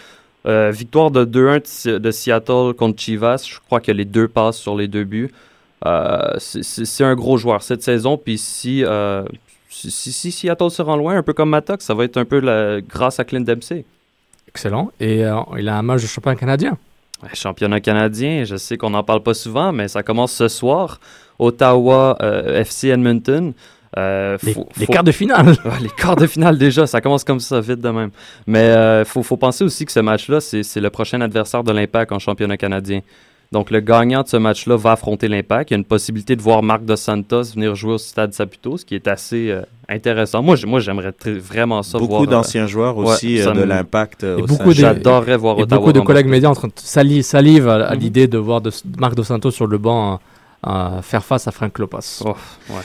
[0.47, 1.59] Euh, victoire de 2-1
[1.99, 3.45] de Seattle contre Chivas.
[3.49, 5.29] Je crois a les deux passes sur les deux buts.
[5.85, 6.63] Euh, c'est-
[7.03, 8.17] un gros joueur cette saison.
[8.17, 9.23] Puis si, euh,
[9.89, 12.39] si, si- Seattle se rend loin, un peu comme Mattox, ça va être un peu
[12.39, 13.85] la, grâce à Clint Dempsey.
[14.47, 14.91] Excellent.
[14.99, 16.77] Et euh, il a un match de champion canadien.
[17.33, 20.99] Championnat canadien, je sais qu'on n'en parle pas souvent, mais ça commence ce soir.
[21.39, 23.53] Ottawa, euh, FC Edmonton.
[23.97, 25.55] Euh, Les, faut- les faut- quarts de finale.
[25.81, 28.09] Les quarts de finale déjà, ça commence comme ça, vite de même.
[28.47, 32.11] Mais il faut, faut penser aussi que ce match-là, c'est le prochain adversaire de l'Impact
[32.11, 33.01] en championnat canadien.
[33.51, 35.71] Donc le gagnant de ce match-là va affronter l'Impact.
[35.71, 38.77] Il y a une possibilité de voir Marc Dos Santos venir jouer au Stade Saputo,
[38.77, 40.41] ce qui est assez euh, intéressant.
[40.41, 42.21] Moi, moi j'aimerais très- vraiment ça Beaucoup voir.
[42.23, 44.23] euh, d'anciens joueurs ouais, aussi euh, ça de l'impact.
[44.23, 47.87] euh, beaucoup J'adorerais voir Et Ottawa beaucoup de collègues médias en train de salive à,
[47.89, 47.99] à Mhm.
[47.99, 50.13] l'idée de voir de, Marc Dos Santos sur le banc
[50.65, 52.21] euh, euh, faire face à Frank Lopas.
[52.25, 52.29] Oh,
[52.69, 52.75] ouais.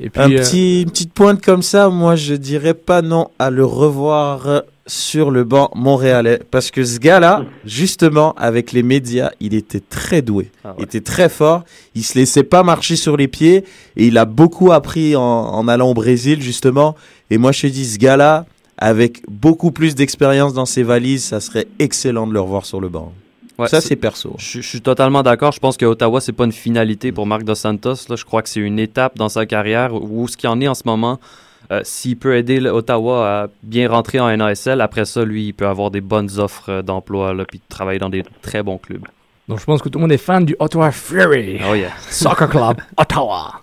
[0.00, 3.28] Et puis, Un euh, petit, une petite pointe comme ça, moi je dirais pas non
[3.38, 6.40] à le revoir euh, sur le banc montréalais.
[6.50, 10.50] Parce que ce gars-là, justement, avec les médias, il était très doué.
[10.64, 10.74] Ah ouais.
[10.78, 11.62] Il était très fort.
[11.94, 13.64] Il se laissait pas marcher sur les pieds.
[13.96, 16.96] Et il a beaucoup appris en, en allant au Brésil, justement.
[17.30, 18.46] Et moi je te dis, ce gars-là,
[18.78, 22.88] avec beaucoup plus d'expérience dans ses valises, ça serait excellent de le revoir sur le
[22.88, 23.12] banc.
[23.58, 24.36] Ouais, ça, c'est perso.
[24.38, 25.50] Je, je suis totalement d'accord.
[25.50, 28.06] Je pense que Ottawa, c'est pas une finalité pour Marc Dos Santos.
[28.08, 30.68] Là, je crois que c'est une étape dans sa carrière où ce qu'il en est
[30.68, 31.18] en ce moment.
[31.70, 35.66] Euh, S'il peut aider Ottawa à bien rentrer en NASL, après ça, lui, il peut
[35.66, 39.06] avoir des bonnes offres euh, d'emploi là, puis travailler dans des très bons clubs.
[39.48, 41.58] Donc je pense que tout le monde est fan du Ottawa Fury.
[41.70, 41.90] Oh yeah.
[41.98, 43.62] Soccer Club Ottawa.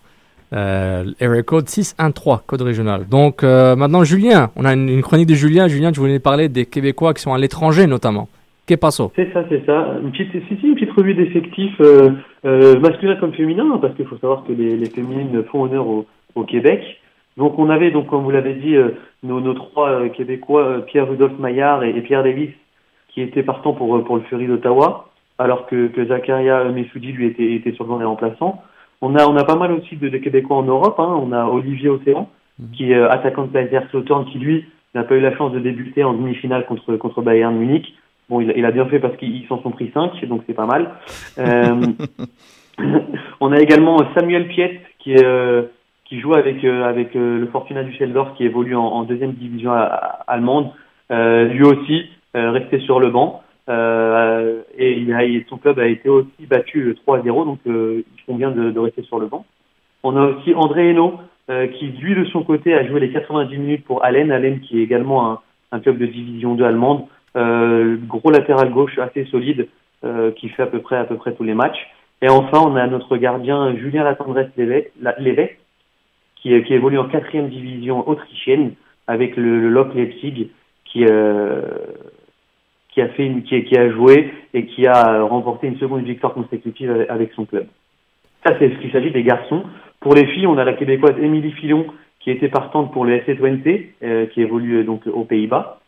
[0.53, 3.07] Euh, area code 613, code régional.
[3.07, 5.67] Donc euh, maintenant, Julien, on a une, une chronique de Julien.
[5.67, 8.29] Julien, tu voulais parler des Québécois qui sont à l'étranger notamment.
[8.67, 9.95] Que passo C'est ça, c'est ça.
[10.01, 12.11] Une petite, si, si, une petite revue d'effectifs euh,
[12.45, 15.87] euh, masculin comme féminin, hein, parce qu'il faut savoir que les, les féminines font honneur
[15.87, 16.81] au, au Québec.
[17.37, 18.91] Donc on avait, donc comme vous l'avez dit, euh,
[19.23, 22.51] nos, nos trois euh, Québécois, euh, Pierre-Rudolph Maillard et, et Pierre Davis,
[23.09, 27.27] qui étaient partants pour, euh, pour le Fury d'Ottawa, alors que, que Zakaria Messoudi, lui,
[27.27, 28.61] était, était sur le banc des remplaçants.
[29.01, 30.95] On a, on a pas mal aussi de, de Québécois en Europe.
[30.99, 31.19] Hein.
[31.21, 32.29] On a Olivier Océan,
[32.73, 35.59] qui est euh, attaquant de Kaiser Slautern, qui lui n'a pas eu la chance de
[35.59, 37.93] débuter en demi-finale contre, contre Bayern Munich.
[38.29, 40.53] Bon, il, a- il a bien fait parce qu'ils s'en sont pris 5, donc c'est
[40.53, 40.91] pas mal.
[41.37, 41.81] Euh,
[43.41, 45.63] on a également Samuel Piet qui, est, euh,
[46.05, 49.79] qui joue avec, euh, avec euh, le Fortuna Düsseldorf qui évolue en, deuxième division a-
[49.81, 50.71] a- allemande.
[51.11, 53.41] Euh, lui aussi resté sur le banc.
[53.69, 57.45] Euh, et il a, il- son club a été aussi battu euh, 3 à 0,
[57.45, 59.45] donc euh, ils font bien de, de rester sur le banc.
[60.03, 61.15] On a aussi André Hainaut,
[61.49, 64.79] euh, qui lui de son côté a joué les 90 minutes pour Allen, Allen qui
[64.79, 65.39] est également un,
[65.71, 67.05] un club de division 2 allemande,
[68.07, 69.67] gros latéral gauche assez solide,
[70.35, 71.87] qui fait à peu près à peu près tous les matchs.
[72.21, 75.57] Et enfin, on a notre gardien Julien Latendresse Lévesque, la- Lévesque,
[76.45, 78.73] qui, qui évolue en quatrième division autrichienne
[79.07, 80.51] avec le, le Lok Leipzig,
[80.85, 81.61] qui euh,
[82.97, 87.65] a joué et qui a remporté une seconde victoire consécutive avec- son club.
[88.45, 89.63] Ça, c'est ce qu'il s'agit des garçons.
[89.99, 91.87] Pour les filles, on a la québécoise Émilie Filon
[92.19, 95.79] qui était partante pour le SC20, euh, qui évolue euh, donc aux Pays-Bas.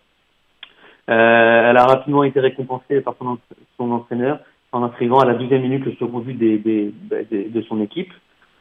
[1.10, 3.38] Euh, elle a rapidement été récompensée par son, en-
[3.78, 4.40] son entraîneur
[4.72, 8.12] en inscrivant à la 12e minute le second but de son équipe.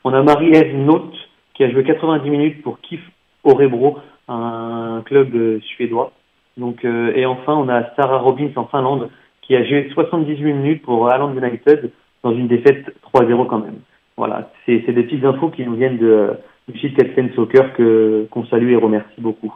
[0.05, 1.14] On a Marie-Ève Noth
[1.57, 3.00] qui a joué 90 minutes pour Kif
[3.42, 3.98] Orebro,
[4.28, 6.12] un club euh, suédois.
[6.57, 9.09] Donc, euh, et enfin, on a Sarah Robbins en Finlande
[9.42, 11.90] qui a joué 78 minutes pour Aland United
[12.22, 12.84] dans une défaite
[13.14, 13.78] 3-0 quand même.
[14.16, 18.72] Voilà, c'est des petites infos qui nous viennent du site Captain Soccer que qu'on salue
[18.72, 19.54] et remercie beaucoup.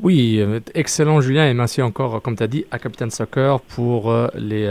[0.00, 4.14] Oui, euh, excellent Julien et merci encore, comme tu as dit, à Captain Soccer pour
[4.34, 4.68] les,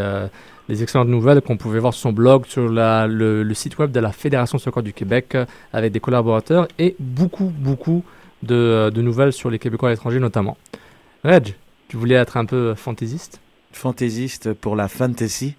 [0.69, 4.11] les excellentes nouvelles qu'on pouvait voir sur son blog, sur le, site web de la
[4.11, 8.03] Fédération Soccer du Québec euh, avec des collaborateurs et beaucoup, beaucoup
[8.43, 10.57] de, euh, de nouvelles sur les Québécois à l'étranger notamment.
[11.23, 11.55] Reg,
[11.87, 13.39] tu voulais être un peu fantaisiste?
[13.71, 15.55] Fantaisiste pour la fantasy.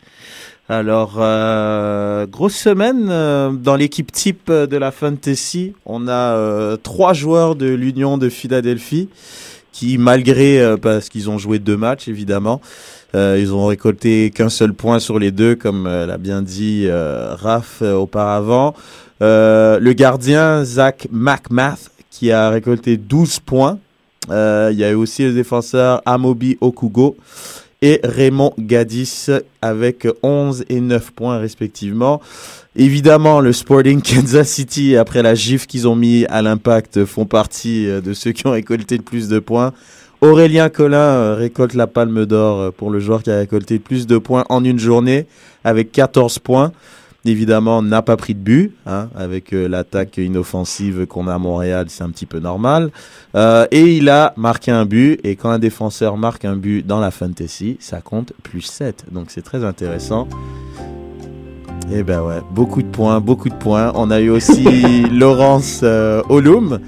[0.68, 5.74] Alors, euh, grosse semaine dans l'équipe type de la fantasy.
[5.84, 9.08] On a trois joueurs de l'Union de Philadelphie
[9.70, 12.62] qui, malgré parce qu'ils ont joué deux matchs évidemment,
[13.14, 16.84] euh, ils ont récolté qu'un seul point sur les deux, comme euh, l'a bien dit
[16.86, 18.74] euh, Raph euh, auparavant.
[19.20, 23.78] Le gardien Zach McMath qui a récolté 12 points.
[24.28, 27.16] Il y a eu aussi le défenseur Amobi Okugo
[27.80, 29.28] et Raymond Gadis
[29.62, 32.20] avec 11 et 9 points respectivement.
[32.74, 37.86] Évidemment, le Sporting Kansas City, après la gifle qu'ils ont mis à l'impact, font partie
[37.86, 39.72] de ceux qui ont récolté le plus de points.
[40.20, 44.06] Aurélien Collin euh, récolte la palme d'or euh, pour le joueur qui a récolté plus
[44.06, 45.26] de points en une journée
[45.64, 46.72] avec 14 points.
[47.26, 51.86] Évidemment, n'a pas pris de but, hein, avec euh, l'attaque inoffensive qu'on a à Montréal,
[51.88, 52.90] c'est un petit peu normal.
[53.34, 57.00] Euh, et il a marqué un but, et quand un défenseur marque un but dans
[57.00, 59.06] la fantasy, ça compte plus 7.
[59.10, 60.28] Donc c'est très intéressant.
[61.92, 63.90] Et ben ouais, beaucoup de points, beaucoup de points.
[63.96, 66.78] On a eu aussi Laurence euh, Olum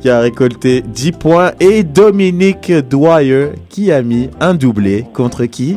[0.00, 5.76] qui a récolté 10 points et Dominique Dwyer qui a mis un doublé contre qui?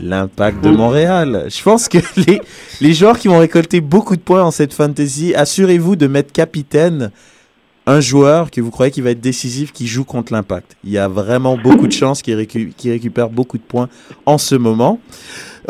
[0.00, 1.46] L'impact de Montréal.
[1.48, 2.40] Je pense que les,
[2.80, 7.10] les joueurs qui vont récolter beaucoup de points en cette fantasy, assurez-vous de mettre capitaine
[7.88, 10.76] un joueur que vous croyez qui va être décisif qui joue contre l'impact.
[10.84, 13.88] Il y a vraiment beaucoup de chances qu'il récu- qu'il récupère beaucoup de points
[14.26, 14.98] en ce moment.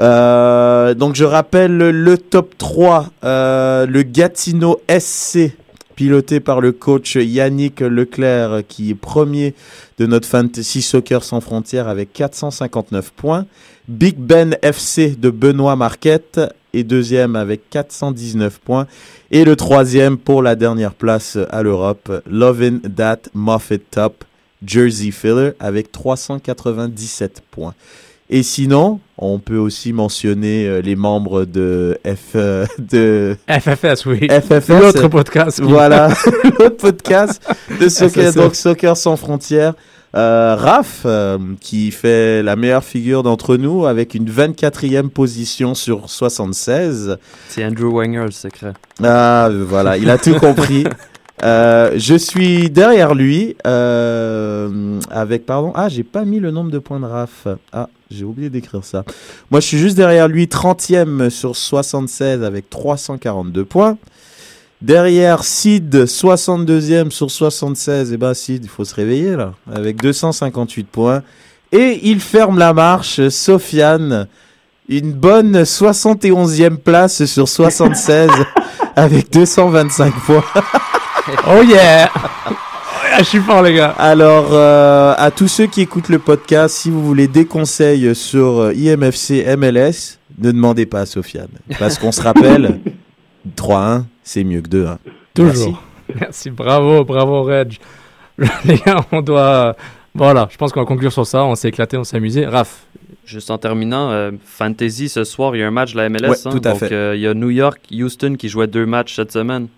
[0.01, 5.53] Euh, donc je rappelle le, le top 3, euh, le Gatineau SC,
[5.97, 9.55] piloté par le coach Yannick Leclerc, qui est premier
[9.99, 13.47] de notre Fantasy Soccer sans frontières avec 459 points.
[13.89, 16.41] Big Ben FC de Benoît Marquette
[16.75, 18.87] est deuxième avec 419 points.
[19.31, 24.25] Et le troisième pour la dernière place à l'Europe, Lovin That Muffet Top
[24.65, 27.75] Jersey Filler avec 397 points.
[28.29, 34.27] Et sinon, on peut aussi mentionner euh, les membres de F euh, de FFS, oui.
[34.29, 34.69] FFS.
[34.69, 35.61] L'autre podcast.
[35.63, 36.09] Voilà,
[36.59, 37.41] l'autre podcast
[37.81, 38.37] de soccer, SSF.
[38.37, 39.75] donc Soccer sans frontières.
[40.15, 46.09] Euh, Raph, euh, qui fait la meilleure figure d'entre nous avec une 24e position sur
[46.09, 47.19] 76.
[47.49, 48.73] C'est Andrew Wenger le secret.
[49.05, 50.85] Ah, voilà, il a tout compris.
[51.43, 56.79] Euh, je suis derrière lui euh, avec, pardon, ah, j'ai pas mis le nombre de
[56.79, 57.47] points de Raph.
[57.73, 59.05] Ah, j'ai oublié d'écrire ça.
[59.51, 63.99] Moi, je suis juste derrière lui, 30e sur 76 avec 342 points.
[64.83, 68.13] Derrière Sid, 62e sur 76.
[68.13, 71.23] Et ben, Sid, il faut se réveiller là, avec 258 points.
[71.73, 74.29] Et il ferme la marche, Sofiane,
[74.89, 78.31] une bonne 71e place sur 76
[78.97, 80.45] avec 225 points.
[81.49, 82.11] Oh yeah!
[83.19, 83.95] Ah, Je suis fort, les gars.
[83.97, 88.59] Alors, euh, à tous ceux qui écoutent le podcast, si vous voulez des conseils sur
[88.61, 91.49] euh, IMFC MLS, ne demandez pas à Sofiane.
[91.79, 92.79] Parce qu'on se rappelle,
[93.57, 94.97] 3-1, c'est mieux que 2-1.
[95.33, 95.83] Toujours.
[96.21, 96.51] Merci.
[96.51, 97.79] bravo, bravo, Reg.
[98.67, 99.77] les gars, on doit.
[100.15, 101.43] Voilà, je pense qu'on va conclure sur ça.
[101.45, 102.45] On s'est éclaté, on s'est amusé.
[102.45, 102.85] Raph,
[103.25, 106.29] Juste en terminant, euh, Fantasy ce soir, il y a un match de la MLS.
[106.29, 106.51] Ouais, hein.
[106.51, 106.93] tout à donc, fait.
[106.93, 109.69] euh, il y a New York, Houston qui jouaient deux matchs cette semaine.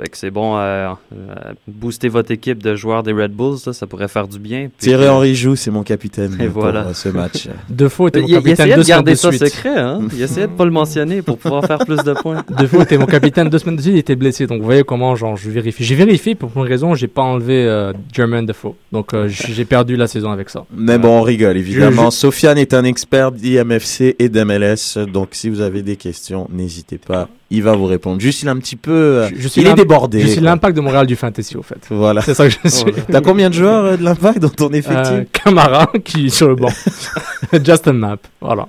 [0.00, 1.34] Fait que c'est bon, euh, euh,
[1.68, 4.68] booster votre équipe de joueurs des Red Bulls, ça, ça pourrait faire du bien.
[4.78, 6.94] Puis Thierry que- Henry joue, c'est mon capitaine Et pour voilà.
[6.94, 7.48] ce match.
[7.68, 10.00] Defoe était mon Il, il capitaine essayait deux de garder ça de secret, hein?
[10.14, 12.42] Il essayait de pas le mentionner pour pouvoir faire plus de points.
[12.58, 14.46] Defoe était mon capitaine deux semaines de suite, il était blessé.
[14.46, 15.84] Donc vous voyez comment genre, je vérifie.
[15.84, 18.74] J'ai vérifié pour une raison, j'ai pas enlevé euh, German Defoe.
[18.92, 20.64] Donc euh, j'ai perdu la saison avec ça.
[20.74, 22.08] Mais bon, on rigole, évidemment.
[22.10, 26.96] Je- Sofiane est un expert d'IMFC et d'MLS, donc si vous avez des questions, n'hésitez
[26.98, 27.28] pas.
[27.52, 28.20] Il va vous répondre.
[28.20, 28.92] Juste, il est un petit peu...
[28.92, 30.20] euh, Je, je suis il est débordé.
[30.20, 31.80] Je suis l'impact de Montréal du fantasy au fait.
[31.90, 32.20] Voilà.
[32.22, 32.92] C'est ça que je suis.
[33.10, 36.46] T'as combien de joueurs euh, de l'impact dans ton effectif Euh, Camara qui est sur
[36.48, 36.70] le banc.
[37.64, 38.18] Justin Map.
[38.40, 38.68] Voilà.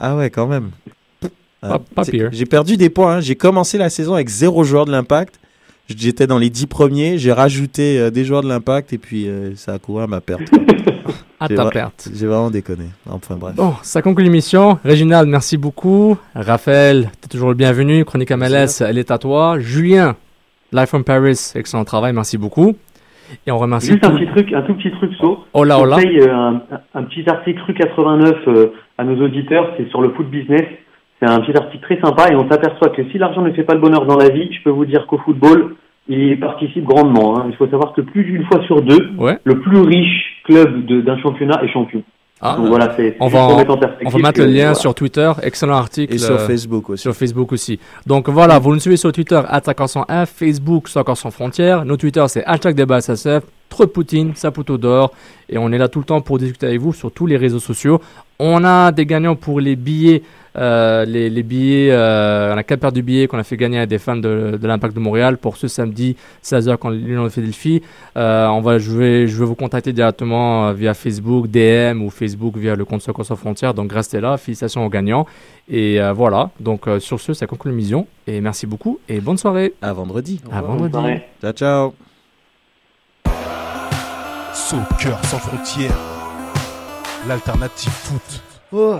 [0.00, 0.70] Ah ouais, quand même.
[2.10, 2.28] Pire.
[2.32, 3.16] J'ai perdu des points.
[3.16, 3.20] hein.
[3.20, 5.38] J'ai commencé la saison avec zéro joueur de l'impact.
[5.88, 7.18] J'étais dans les dix premiers.
[7.18, 10.20] J'ai rajouté euh, des joueurs de l'impact et puis euh, ça a couru à ma
[10.20, 10.48] perte.
[10.50, 10.58] quoi.
[11.38, 12.08] À J'ai ta perte.
[12.14, 12.84] J'ai vraiment déconné.
[13.10, 13.54] Enfin bref.
[13.54, 14.78] Bon, ça conclut l'émission.
[14.82, 16.16] Réginald, merci beaucoup.
[16.34, 18.06] Raphaël, t'es toujours le bienvenu.
[18.06, 19.58] Chronique MLS, elle est à toi.
[19.58, 20.16] Julien,
[20.72, 22.74] Live from Paris, excellent travail, merci beaucoup.
[23.46, 25.44] Et on remercie Juste un tout- petit truc, un tout petit truc saut.
[25.52, 25.96] Hola, Je hola.
[25.96, 26.62] conseille, euh, un,
[26.94, 28.66] un petit article rue 89 euh,
[28.96, 30.64] à nos auditeurs, c'est sur le foot business.
[31.20, 33.74] C'est un petit article très sympa et on s'aperçoit que si l'argent ne fait pas
[33.74, 35.74] le bonheur dans la vie, je peux vous dire qu'au football,
[36.08, 37.38] il participe grandement.
[37.38, 37.46] hein.
[37.48, 39.38] Il faut savoir que plus d'une fois sur deux, Ouais.
[39.44, 42.02] le plus riche club d'un championnat est champion.
[42.42, 44.48] Ah, Donc voilà, c'est on va, en- mettre en on perspective va mettre que, le
[44.52, 44.74] lien voilà.
[44.74, 45.32] sur Twitter.
[45.42, 46.14] Excellent article.
[46.14, 47.00] Et sur euh, Facebook aussi.
[47.02, 47.80] Sur Facebook aussi.
[48.06, 51.86] Donc voilà, vous nous suivez sur Twitter, Attaquant sans F, Facebook, Soccer sans frontières.
[51.86, 55.12] Nos Twitter, c'est hashtag débat SSF, trop de Poutine, Saputo d'or.
[55.48, 57.58] Et on est là tout le temps pour discuter avec vous sur tous les réseaux
[57.58, 58.02] sociaux.
[58.38, 60.20] On a des gagnants pour les billets,
[60.56, 63.78] euh, les, les billets, euh, on a quatre paires de billets qu'on a fait gagner
[63.78, 67.28] à des fans de, de l'Impact de Montréal pour ce samedi 16h contre l'Union de
[67.28, 67.82] Philadelphie.
[68.16, 72.10] Euh, on va, je vais, je vais vous contacter directement euh, via Facebook, DM ou
[72.10, 73.74] Facebook via le compte Soccer sans frontières.
[73.74, 75.26] Donc restez là, félicitations aux gagnants.
[75.68, 78.06] Et euh, voilà, donc euh, sur ce, ça conclut l'émission.
[78.26, 79.74] Et merci beaucoup et bonne soirée.
[79.82, 80.40] À vendredi.
[80.50, 81.20] À vendredi.
[81.40, 81.94] Ciao, ciao.
[84.52, 85.96] Soccer sans frontières.
[87.28, 88.42] L'alternative foot.
[88.72, 88.96] Oh.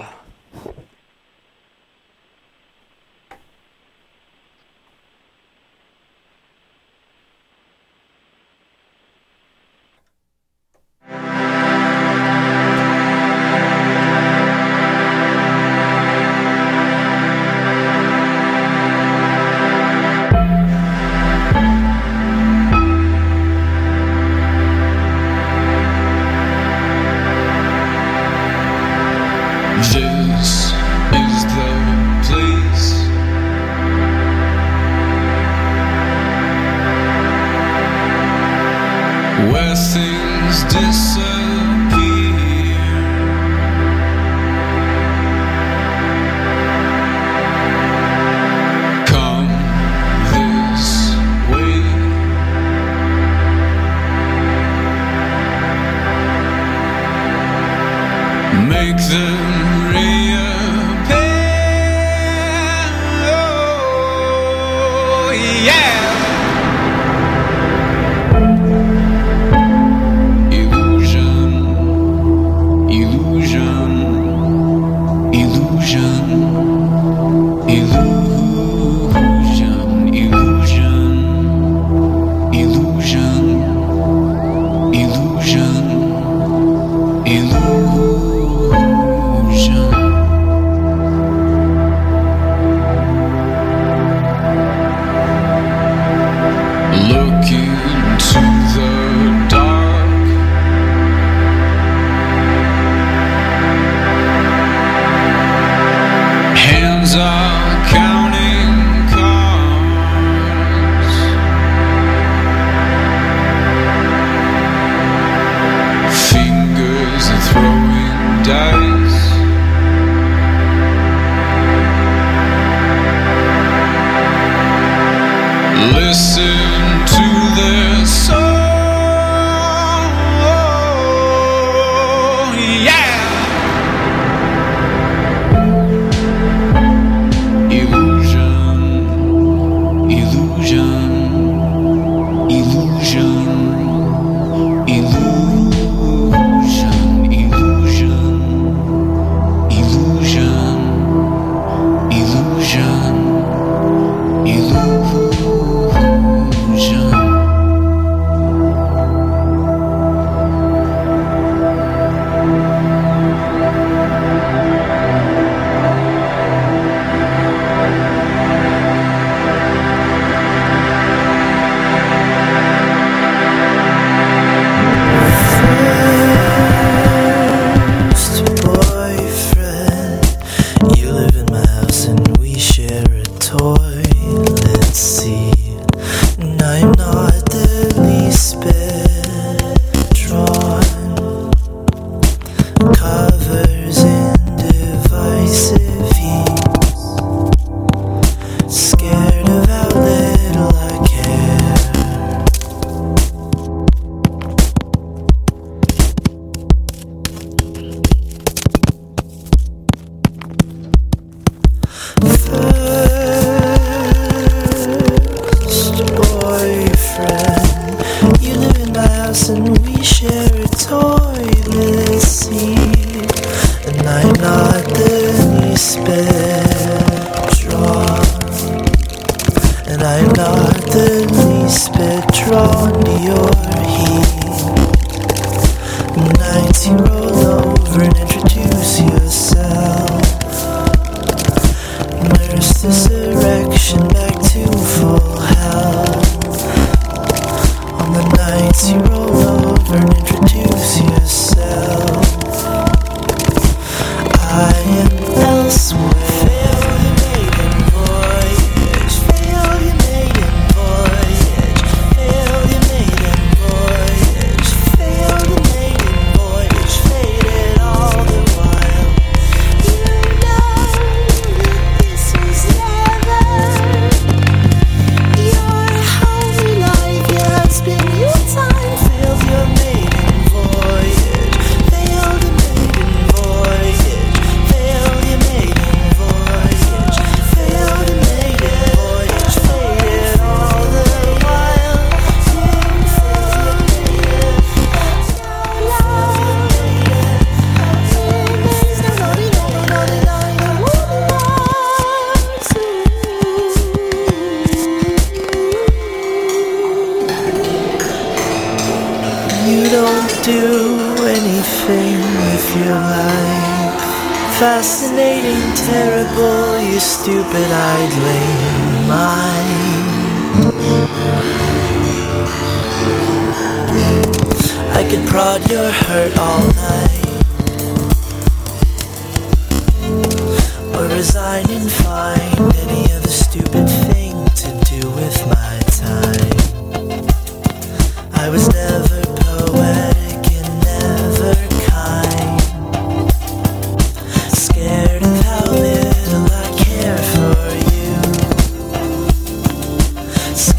[236.16, 240.05] Nights you roll over and introduce yourself.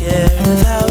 [0.07, 0.86] yeah.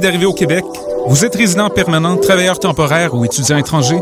[0.00, 0.64] D'arriver au Québec?
[1.06, 3.98] Vous êtes résident permanent, travailleur temporaire ou étudiant étranger?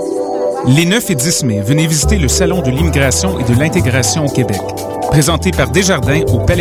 [0.67, 4.29] Les 9 et 10 mai, venez visiter le Salon de l'immigration et de l'intégration au
[4.29, 4.61] Québec.
[5.11, 6.55] Présenté par Desjardins au Palais